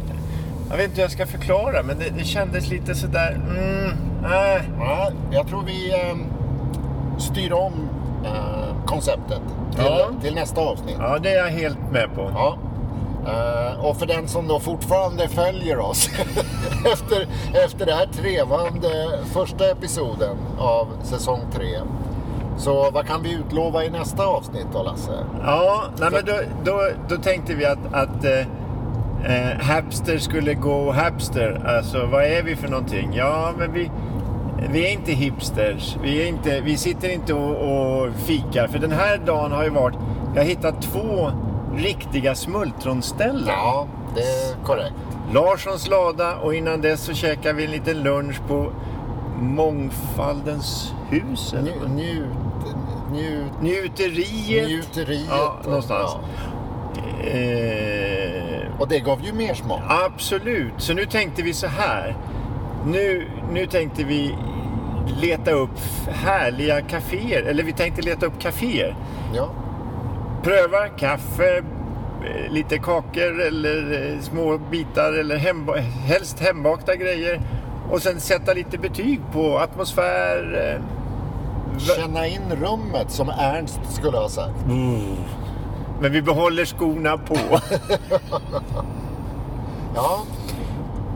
jag 0.69 0.77
vet 0.77 0.85
inte 0.85 0.95
hur 0.95 1.01
jag 1.01 1.11
ska 1.11 1.25
förklara, 1.25 1.83
men 1.83 1.99
det, 1.99 2.09
det 2.17 2.23
kändes 2.23 2.69
lite 2.69 2.95
sådär... 2.95 3.41
Mm, 3.49 3.91
äh. 4.25 4.63
Ja, 4.79 5.11
jag 5.31 5.47
tror 5.47 5.63
vi 5.63 5.93
ehm, 5.93 6.23
styr 7.19 7.53
om 7.53 7.73
eh, 8.25 8.85
konceptet 8.85 9.41
till, 9.75 9.83
Ja. 9.85 10.09
till 10.21 10.35
nästa 10.35 10.61
avsnitt. 10.61 10.95
Ja, 10.99 11.17
det 11.19 11.29
är 11.29 11.37
jag 11.37 11.51
helt 11.51 11.91
med 11.91 12.15
på. 12.15 12.31
Ja. 12.33 12.57
Eh, 13.27 13.85
och 13.85 13.97
för 13.97 14.05
den 14.05 14.27
som 14.27 14.47
då 14.47 14.59
fortfarande 14.59 15.27
följer 15.27 15.79
oss 15.79 16.09
efter, 16.93 17.27
efter 17.65 17.85
det 17.85 17.93
här 17.93 18.07
trevande 18.13 19.19
första 19.33 19.71
episoden 19.71 20.37
av 20.59 20.87
säsong 21.03 21.39
tre. 21.53 21.79
Så 22.57 22.91
vad 22.91 23.07
kan 23.07 23.23
vi 23.23 23.33
utlova 23.33 23.83
i 23.83 23.89
nästa 23.89 24.25
avsnitt 24.25 24.67
då 24.73 24.83
Lasse? 24.83 25.25
Ja, 25.43 25.83
nej, 25.99 26.09
men 26.11 26.25
då, 26.25 26.33
då, 26.63 26.89
då 27.09 27.21
tänkte 27.21 27.55
vi 27.55 27.65
att, 27.65 27.79
att 27.91 28.25
eh, 28.25 28.39
eh, 29.25 29.59
Hapster 29.59 30.17
skulle 30.17 30.53
gå 30.53 30.91
Hapster. 30.91 31.61
Alltså 31.77 32.05
vad 32.05 32.23
är 32.23 32.43
vi 32.43 32.55
för 32.55 32.67
någonting? 32.67 33.13
Ja, 33.13 33.53
men 33.57 33.73
vi, 33.73 33.91
vi 34.71 34.87
är 34.87 34.91
inte 34.91 35.11
hipsters. 35.11 35.97
Vi, 36.03 36.23
är 36.23 36.27
inte, 36.27 36.61
vi 36.61 36.77
sitter 36.77 37.09
inte 37.09 37.33
och, 37.33 37.51
och 37.51 38.09
fikar. 38.15 38.67
För 38.67 38.79
den 38.79 38.91
här 38.91 39.17
dagen 39.17 39.51
har 39.51 39.63
ju 39.63 39.69
varit... 39.69 39.95
Jag 40.35 40.41
har 40.41 40.49
hittat 40.49 40.81
två 40.81 41.31
riktiga 41.75 42.35
smultronställen. 42.35 43.47
Ja, 43.47 43.87
det 44.15 44.21
är 44.21 44.65
korrekt. 44.65 44.93
Larssons 45.33 45.87
lada 45.87 46.35
och 46.35 46.55
innan 46.55 46.81
dess 46.81 47.01
så 47.01 47.13
käkade 47.13 47.53
vi 47.53 47.65
en 47.65 47.71
liten 47.71 48.03
lunch 48.03 48.41
på 48.47 48.71
Mångfaldens 49.41 50.93
hus. 51.09 51.53
eller? 51.53 51.71
Nju, 51.87 51.87
njut, 51.87 52.27
njut, 53.11 53.51
Njuteriet. 53.61 54.67
njuteriet. 54.67 55.27
Ja, 55.29 55.59
någonstans. 55.65 56.11
Eh, 57.23 58.79
Och 58.79 58.87
det 58.87 58.99
gav 58.99 59.21
ju 59.25 59.33
mer 59.33 59.53
smak. 59.53 59.81
absolut. 59.89 60.73
Så 60.77 60.93
nu 60.93 61.05
tänkte 61.05 61.41
vi 61.41 61.53
så 61.53 61.67
här. 61.67 62.15
Nu, 62.85 63.27
nu 63.53 63.65
tänkte 63.65 64.03
vi 64.03 64.35
leta 65.21 65.51
upp 65.51 65.79
härliga 66.07 66.81
kaféer. 66.81 67.43
Eller 67.43 67.63
vi 67.63 67.73
tänkte 67.73 68.01
leta 68.01 68.25
upp 68.25 68.39
kaféer. 68.39 68.95
Ja. 69.35 69.49
Pröva 70.43 70.87
kaffe, 70.87 71.57
eh, 71.57 72.51
lite 72.51 72.77
kakor 72.77 73.41
eller 73.47 74.11
eh, 74.13 74.19
små 74.21 74.57
bitar 74.57 75.13
eller 75.13 75.37
hemba- 75.37 75.77
helst 75.79 76.39
hembakta 76.39 76.95
grejer. 76.95 77.41
Och 77.91 78.01
sen 78.01 78.19
sätta 78.19 78.53
lite 78.53 78.77
betyg 78.77 79.19
på 79.33 79.59
atmosfär. 79.59 80.59
eh, 80.75 80.83
Känna 81.79 82.27
in 82.27 82.41
rummet 82.61 83.11
som 83.11 83.29
Ernst 83.29 83.79
skulle 83.89 84.17
ha 84.17 84.29
sagt. 84.29 84.55
Men 86.01 86.11
vi 86.11 86.21
behåller 86.21 86.65
skorna 86.65 87.17
på. 87.17 87.35
Ja, 89.95 90.23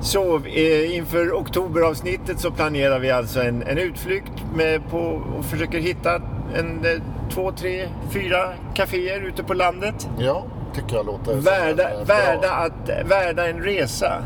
Så 0.01 0.37
eh, 0.45 0.95
inför 0.95 1.31
oktoberavsnittet 1.33 2.39
så 2.39 2.51
planerar 2.51 2.99
vi 2.99 3.11
alltså 3.11 3.41
en, 3.41 3.63
en 3.63 3.77
utflykt 3.77 4.31
med 4.55 4.89
på, 4.89 4.97
och 5.37 5.45
försöker 5.45 5.79
hitta 5.79 6.15
en, 6.55 6.85
eh, 6.85 7.01
två, 7.29 7.51
tre, 7.51 7.87
fyra 8.09 8.49
kaféer 8.73 9.21
ute 9.21 9.43
på 9.43 9.53
landet. 9.53 10.09
ja 10.19 10.43
tycker 10.75 10.95
jag 10.95 11.05
låter 11.05 11.35
Värda, 11.35 11.89
värda, 12.05 12.51
att, 12.51 12.89
värda 13.09 13.47
en 13.49 13.59
resa. 13.63 14.23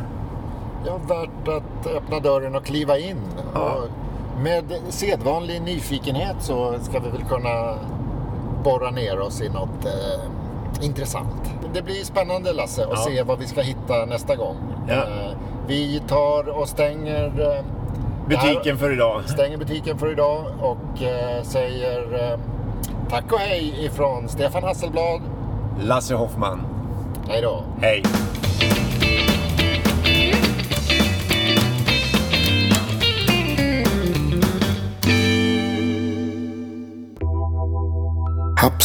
Ja, 0.86 0.98
värt 1.08 1.48
att 1.48 1.88
öppna 1.88 2.20
dörren 2.20 2.56
och 2.56 2.66
kliva 2.66 2.98
in. 2.98 3.18
Ja. 3.54 3.60
Och 3.76 4.42
med 4.42 4.64
sedvanlig 4.90 5.62
nyfikenhet 5.62 6.36
så 6.40 6.74
ska 6.82 7.00
vi 7.00 7.10
väl 7.10 7.24
kunna 7.24 7.76
borra 8.64 8.92
ner 8.92 9.20
oss 9.20 9.42
i 9.42 9.50
något 9.50 9.86
eh, 9.86 10.86
intressant. 10.86 11.52
Det 11.74 11.82
blir 11.82 12.04
spännande 12.04 12.54
Lasse 12.54 12.84
att 12.84 12.90
Ja. 12.92 12.98
se 12.98 13.24
vad 13.24 13.40
vi 13.40 13.48
ska 13.48 13.62
hitta 13.62 14.06
nästa 14.06 14.36
gång. 14.36 14.56
Ja. 14.88 14.94
Eh, 14.94 15.32
vi 15.68 16.02
tar 16.08 16.50
och 16.50 16.68
stänger, 16.70 17.26
eh, 17.58 17.66
Butiken 18.30 18.78
för 18.78 18.94
idag. 18.94 19.22
stänger 19.30 19.58
butiken 19.58 19.98
för 19.98 20.12
idag 20.12 20.46
och 20.62 21.04
eh, 21.04 21.44
säger 21.44 22.32
eh, 22.32 22.40
tack 23.10 23.32
och 23.32 23.40
hej 23.40 23.86
ifrån 23.86 24.28
Stefan 24.30 24.64
Hasselblad. 24.64 25.22
Lasse 25.80 26.16
Hoffman. 26.16 26.62
Hej 27.28 27.42
då. 27.42 27.64
Hej! 27.82 28.04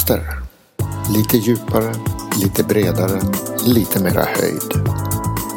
Hapster. 0.01 0.43
Lite 1.15 1.37
djupare, 1.37 1.95
lite 2.43 2.65
bredare, 2.65 3.21
lite 3.67 4.03
mera 4.03 4.25
höjd. 4.25 4.89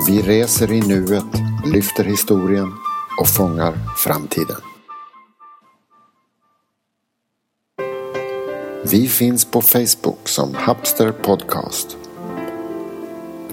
Vi 0.08 0.22
reser 0.22 0.72
i 0.72 0.82
nuet, 0.82 1.26
lyfter 1.66 2.04
historien 2.04 2.72
och 3.20 3.28
fångar 3.28 3.74
framtiden. 3.98 4.62
Vi 8.92 9.08
finns 9.08 9.46
på 9.46 9.62
Facebook 9.62 10.28
som 10.30 10.56
Hapster 10.56 11.12
Podcast. 11.12 11.98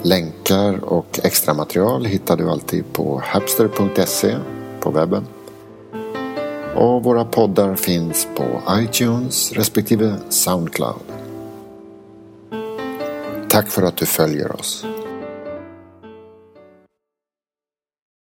Länkar 0.02 0.84
och 0.84 1.20
extra 1.22 1.54
material 1.54 2.04
hittar 2.04 2.36
du 2.36 2.50
alltid 2.50 2.92
på 2.92 3.22
hapster.se 3.24 4.36
på 4.80 4.90
webben. 4.90 5.26
Och 6.74 7.04
våra 7.04 7.24
poddar 7.24 7.76
finns 7.76 8.28
på 8.36 8.62
iTunes 8.70 9.52
respektive 9.52 10.14
Soundcloud. 10.28 11.02
Tack 13.48 13.68
för 13.68 13.82
att 13.82 13.96
du 13.96 14.06
följer 14.06 14.60
oss. 14.60 14.84